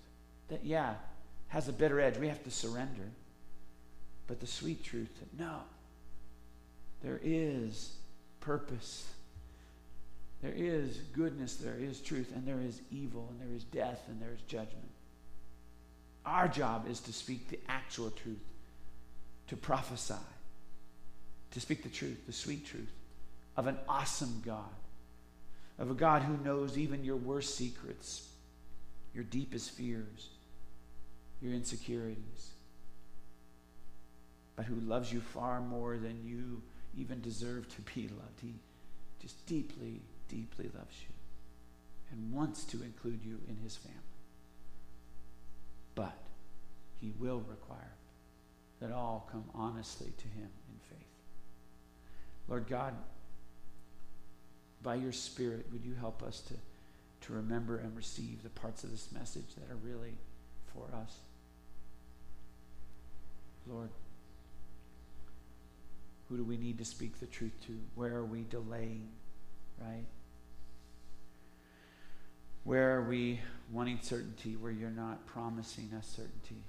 That, 0.47 0.65
yeah, 0.65 0.95
has 1.49 1.67
a 1.67 1.73
bitter 1.73 1.99
edge. 1.99 2.17
We 2.17 2.27
have 2.27 2.43
to 2.43 2.51
surrender. 2.51 3.11
But 4.27 4.39
the 4.39 4.47
sweet 4.47 4.83
truth 4.83 5.09
that, 5.19 5.39
no, 5.39 5.57
there 7.03 7.19
is 7.23 7.93
purpose. 8.39 9.09
There 10.41 10.53
is 10.55 10.97
goodness, 11.13 11.55
there 11.55 11.77
is 11.77 11.99
truth, 11.99 12.31
and 12.33 12.47
there 12.47 12.61
is 12.61 12.81
evil, 12.91 13.27
and 13.31 13.41
there 13.41 13.55
is 13.55 13.63
death, 13.65 14.01
and 14.07 14.21
there 14.21 14.33
is 14.33 14.41
judgment. 14.41 14.89
Our 16.25 16.47
job 16.47 16.87
is 16.89 16.99
to 17.01 17.13
speak 17.13 17.49
the 17.49 17.59
actual 17.67 18.11
truth, 18.11 18.39
to 19.49 19.57
prophesy, 19.57 20.13
to 21.51 21.59
speak 21.59 21.83
the 21.83 21.89
truth, 21.89 22.25
the 22.27 22.33
sweet 22.33 22.65
truth 22.65 22.91
of 23.57 23.67
an 23.67 23.77
awesome 23.89 24.41
God, 24.45 24.63
of 25.77 25.89
a 25.89 25.95
God 25.95 26.21
who 26.21 26.37
knows 26.37 26.77
even 26.77 27.03
your 27.03 27.17
worst 27.17 27.55
secrets, 27.55 28.29
your 29.13 29.23
deepest 29.23 29.71
fears, 29.71 30.29
your 31.41 31.53
insecurities, 31.53 32.51
but 34.55 34.65
who 34.65 34.75
loves 34.75 35.11
you 35.11 35.19
far 35.19 35.61
more 35.61 35.97
than 35.97 36.23
you 36.23 36.61
even 36.97 37.19
deserve 37.21 37.67
to 37.75 37.81
be 37.93 38.03
loved. 38.03 38.39
He 38.41 38.53
just 39.21 39.45
deeply, 39.45 40.01
deeply 40.27 40.69
loves 40.75 40.95
you 41.01 41.15
and 42.11 42.31
wants 42.31 42.65
to 42.65 42.83
include 42.83 43.21
you 43.23 43.39
in 43.47 43.57
his 43.63 43.75
family. 43.75 43.97
But 45.95 46.17
he 47.01 47.11
will 47.19 47.43
require 47.49 47.93
that 48.81 48.91
all 48.91 49.27
come 49.31 49.45
honestly 49.53 50.11
to 50.17 50.27
him 50.27 50.49
in 50.69 50.79
faith. 50.89 51.07
Lord 52.47 52.67
God, 52.67 52.93
by 54.81 54.95
your 54.95 55.11
Spirit, 55.11 55.65
would 55.71 55.83
you 55.83 55.93
help 55.95 56.23
us 56.23 56.41
to, 56.41 56.53
to 57.27 57.33
remember 57.33 57.77
and 57.77 57.95
receive 57.95 58.43
the 58.43 58.49
parts 58.49 58.83
of 58.83 58.91
this 58.91 59.09
message 59.11 59.55
that 59.55 59.71
are 59.71 59.77
really 59.77 60.15
for 60.73 60.85
us? 60.95 61.17
Lord, 63.67 63.89
who 66.29 66.37
do 66.37 66.43
we 66.43 66.57
need 66.57 66.77
to 66.77 66.85
speak 66.85 67.19
the 67.19 67.25
truth 67.25 67.53
to? 67.67 67.77
Where 67.95 68.15
are 68.15 68.25
we 68.25 68.45
delaying, 68.49 69.09
right? 69.79 70.05
Where 72.63 72.97
are 72.97 73.03
we 73.03 73.41
wanting 73.71 73.99
certainty 74.01 74.55
where 74.55 74.71
you're 74.71 74.89
not 74.89 75.25
promising 75.25 75.91
us 75.97 76.07
certainty? 76.07 76.63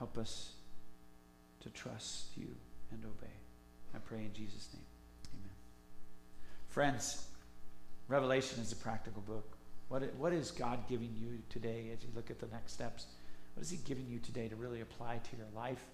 Help 0.00 0.16
us 0.16 0.54
to 1.60 1.68
trust 1.68 2.28
you 2.34 2.46
and 2.90 3.04
obey. 3.04 3.34
I 3.94 3.98
pray 3.98 4.20
in 4.20 4.32
Jesus' 4.32 4.70
name. 4.72 4.86
Amen. 5.34 5.52
Friends, 6.68 7.26
Revelation 8.08 8.62
is 8.62 8.72
a 8.72 8.76
practical 8.76 9.20
book. 9.20 9.58
What, 9.88 10.02
what 10.14 10.32
is 10.32 10.52
God 10.52 10.88
giving 10.88 11.14
you 11.20 11.42
today 11.50 11.90
as 11.94 12.02
you 12.02 12.08
look 12.16 12.30
at 12.30 12.38
the 12.38 12.46
next 12.46 12.72
steps? 12.72 13.08
What 13.52 13.62
is 13.62 13.70
He 13.70 13.76
giving 13.84 14.06
you 14.08 14.18
today 14.20 14.48
to 14.48 14.56
really 14.56 14.80
apply 14.80 15.18
to 15.18 15.36
your 15.36 15.48
life? 15.54 15.84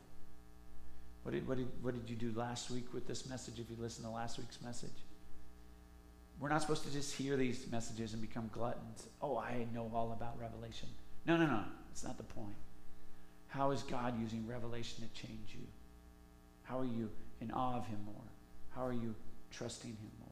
What 1.25 1.33
did, 1.33 1.49
what, 1.49 1.59
did, 1.59 1.67
what 1.83 1.95
did 1.95 2.09
you 2.09 2.15
do 2.15 2.39
last 2.39 2.71
week 2.71 2.95
with 2.95 3.09
this 3.09 3.29
message 3.29 3.59
if 3.59 3.69
you 3.69 3.77
listened 3.77 4.07
to 4.07 4.13
last 4.13 4.39
week's 4.39 4.63
message? 4.63 5.03
We're 6.39 6.51
not 6.51 6.61
supposed 6.61 6.85
to 6.85 6.93
just 6.93 7.17
hear 7.17 7.37
these 7.37 7.67
messages 7.73 8.13
and 8.13 8.23
become 8.23 8.51
gluttons. 8.53 9.09
Oh, 9.21 9.37
I 9.37 9.67
know 9.75 9.91
all 9.93 10.13
about 10.13 10.39
Revelation. 10.39 10.91
No, 11.27 11.37
no, 11.37 11.47
no. 11.47 11.65
It's 11.91 12.05
not 12.05 12.19
the 12.19 12.23
point. 12.23 12.55
How 13.49 13.71
is 13.71 13.83
God 13.83 14.21
using 14.21 14.47
Revelation 14.47 15.05
to 15.07 15.21
change 15.21 15.55
you? 15.55 15.67
How 16.65 16.79
are 16.79 16.85
you 16.85 17.11
in 17.41 17.51
awe 17.51 17.77
of 17.77 17.87
Him 17.87 17.99
more? 18.05 18.25
How 18.75 18.85
are 18.85 18.93
you 18.93 19.15
trusting 19.51 19.91
Him 19.91 20.11
more? 20.21 20.29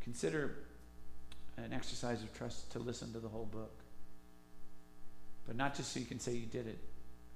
Consider 0.00 0.54
an 1.56 1.72
exercise 1.72 2.22
of 2.22 2.36
trust 2.36 2.70
to 2.72 2.78
listen 2.78 3.12
to 3.12 3.18
the 3.18 3.28
whole 3.28 3.46
book. 3.46 3.72
But 5.46 5.56
not 5.56 5.74
just 5.74 5.92
so 5.92 6.00
you 6.00 6.06
can 6.06 6.20
say 6.20 6.32
you 6.32 6.46
did 6.46 6.66
it, 6.66 6.78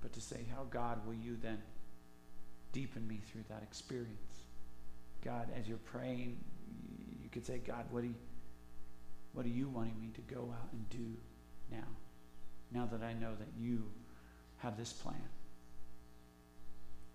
but 0.03 0.13
to 0.15 0.21
say, 0.21 0.45
How, 0.55 0.65
God, 0.65 1.07
will 1.07 1.15
you 1.15 1.37
then 1.41 1.59
deepen 2.73 3.07
me 3.07 3.21
through 3.31 3.45
that 3.49 3.63
experience? 3.63 4.41
God, 5.25 5.49
as 5.59 5.69
you're 5.69 5.79
praying, 5.79 6.39
you 7.23 7.29
could 7.31 7.47
say, 7.47 7.59
God, 7.59 7.85
what, 7.91 8.03
do 8.03 8.09
you, 8.09 8.15
what 9.33 9.47
are 9.47 9.51
you 9.51 9.69
wanting 9.69 10.01
me 10.01 10.11
to 10.15 10.21
go 10.35 10.53
out 10.53 10.69
and 10.73 10.89
do 10.91 11.17
now? 11.71 11.87
Now 12.73 12.87
that 12.87 13.03
I 13.05 13.13
know 13.13 13.35
that 13.39 13.49
you 13.59 13.85
have 14.59 14.77
this 14.77 14.93
plan. 14.93 15.23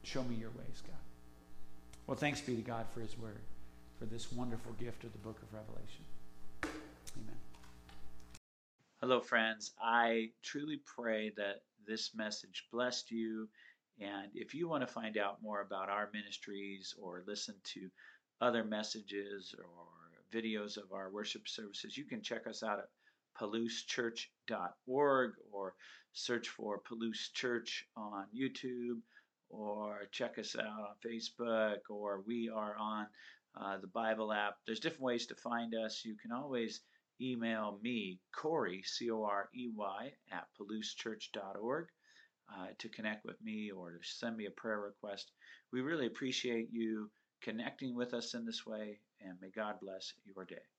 Show 0.03 0.23
me 0.23 0.35
your 0.35 0.51
ways, 0.51 0.81
God. 0.85 0.95
Well, 2.07 2.17
thanks 2.17 2.41
be 2.41 2.55
to 2.55 2.61
God 2.61 2.85
for 2.93 2.99
his 2.99 3.17
word 3.17 3.41
for 3.97 4.05
this 4.05 4.31
wonderful 4.31 4.73
gift 4.73 5.03
of 5.03 5.11
the 5.11 5.17
book 5.19 5.41
of 5.41 5.53
Revelation. 5.53 6.05
Amen. 7.17 7.37
Hello, 9.01 9.19
friends. 9.19 9.71
I 9.81 10.29
truly 10.43 10.81
pray 10.85 11.31
that 11.37 11.61
this 11.87 12.11
message 12.15 12.67
blessed 12.71 13.11
you. 13.11 13.47
And 13.99 14.29
if 14.33 14.53
you 14.53 14.67
want 14.67 14.81
to 14.81 14.87
find 14.87 15.17
out 15.17 15.41
more 15.41 15.61
about 15.61 15.89
our 15.89 16.09
ministries 16.13 16.93
or 17.01 17.23
listen 17.25 17.55
to 17.73 17.89
other 18.41 18.63
messages 18.63 19.55
or 19.57 19.65
videos 20.35 20.77
of 20.77 20.91
our 20.91 21.09
worship 21.11 21.47
services, 21.47 21.97
you 21.97 22.05
can 22.05 22.21
check 22.21 22.47
us 22.47 22.63
out 22.63 22.79
at 22.79 22.89
palousechurch.org 23.39 25.31
or 25.51 25.73
search 26.13 26.49
for 26.49 26.81
Palouse 26.81 27.31
Church 27.33 27.85
on 27.95 28.25
YouTube 28.35 28.99
or 29.49 30.07
check 30.11 30.37
us 30.39 30.55
out 30.55 30.65
on 30.65 30.95
Facebook 31.05 31.79
or 31.89 32.23
we 32.25 32.49
are 32.53 32.75
on 32.79 33.07
uh, 33.59 33.77
the 33.77 33.87
Bible 33.87 34.31
app. 34.33 34.55
There's 34.65 34.79
different 34.79 35.03
ways 35.03 35.27
to 35.27 35.35
find 35.35 35.73
us. 35.75 36.03
You 36.03 36.15
can 36.21 36.31
always 36.31 36.81
email 37.21 37.79
me, 37.81 38.19
Corey, 38.35 38.83
C 38.83 39.09
O 39.11 39.23
R 39.23 39.49
E 39.55 39.69
Y, 39.73 40.11
at 40.31 40.47
palousechurch.org 40.59 41.87
uh, 42.53 42.67
to 42.77 42.89
connect 42.89 43.25
with 43.25 43.41
me 43.41 43.71
or 43.71 43.91
to 43.91 43.97
send 44.01 44.37
me 44.37 44.45
a 44.45 44.51
prayer 44.51 44.79
request. 44.79 45.31
We 45.71 45.81
really 45.81 46.07
appreciate 46.07 46.69
you 46.71 47.09
connecting 47.41 47.95
with 47.95 48.13
us 48.13 48.33
in 48.33 48.45
this 48.45 48.65
way, 48.65 48.99
and 49.25 49.37
may 49.41 49.49
God 49.49 49.75
bless 49.81 50.13
your 50.25 50.45
day. 50.45 50.74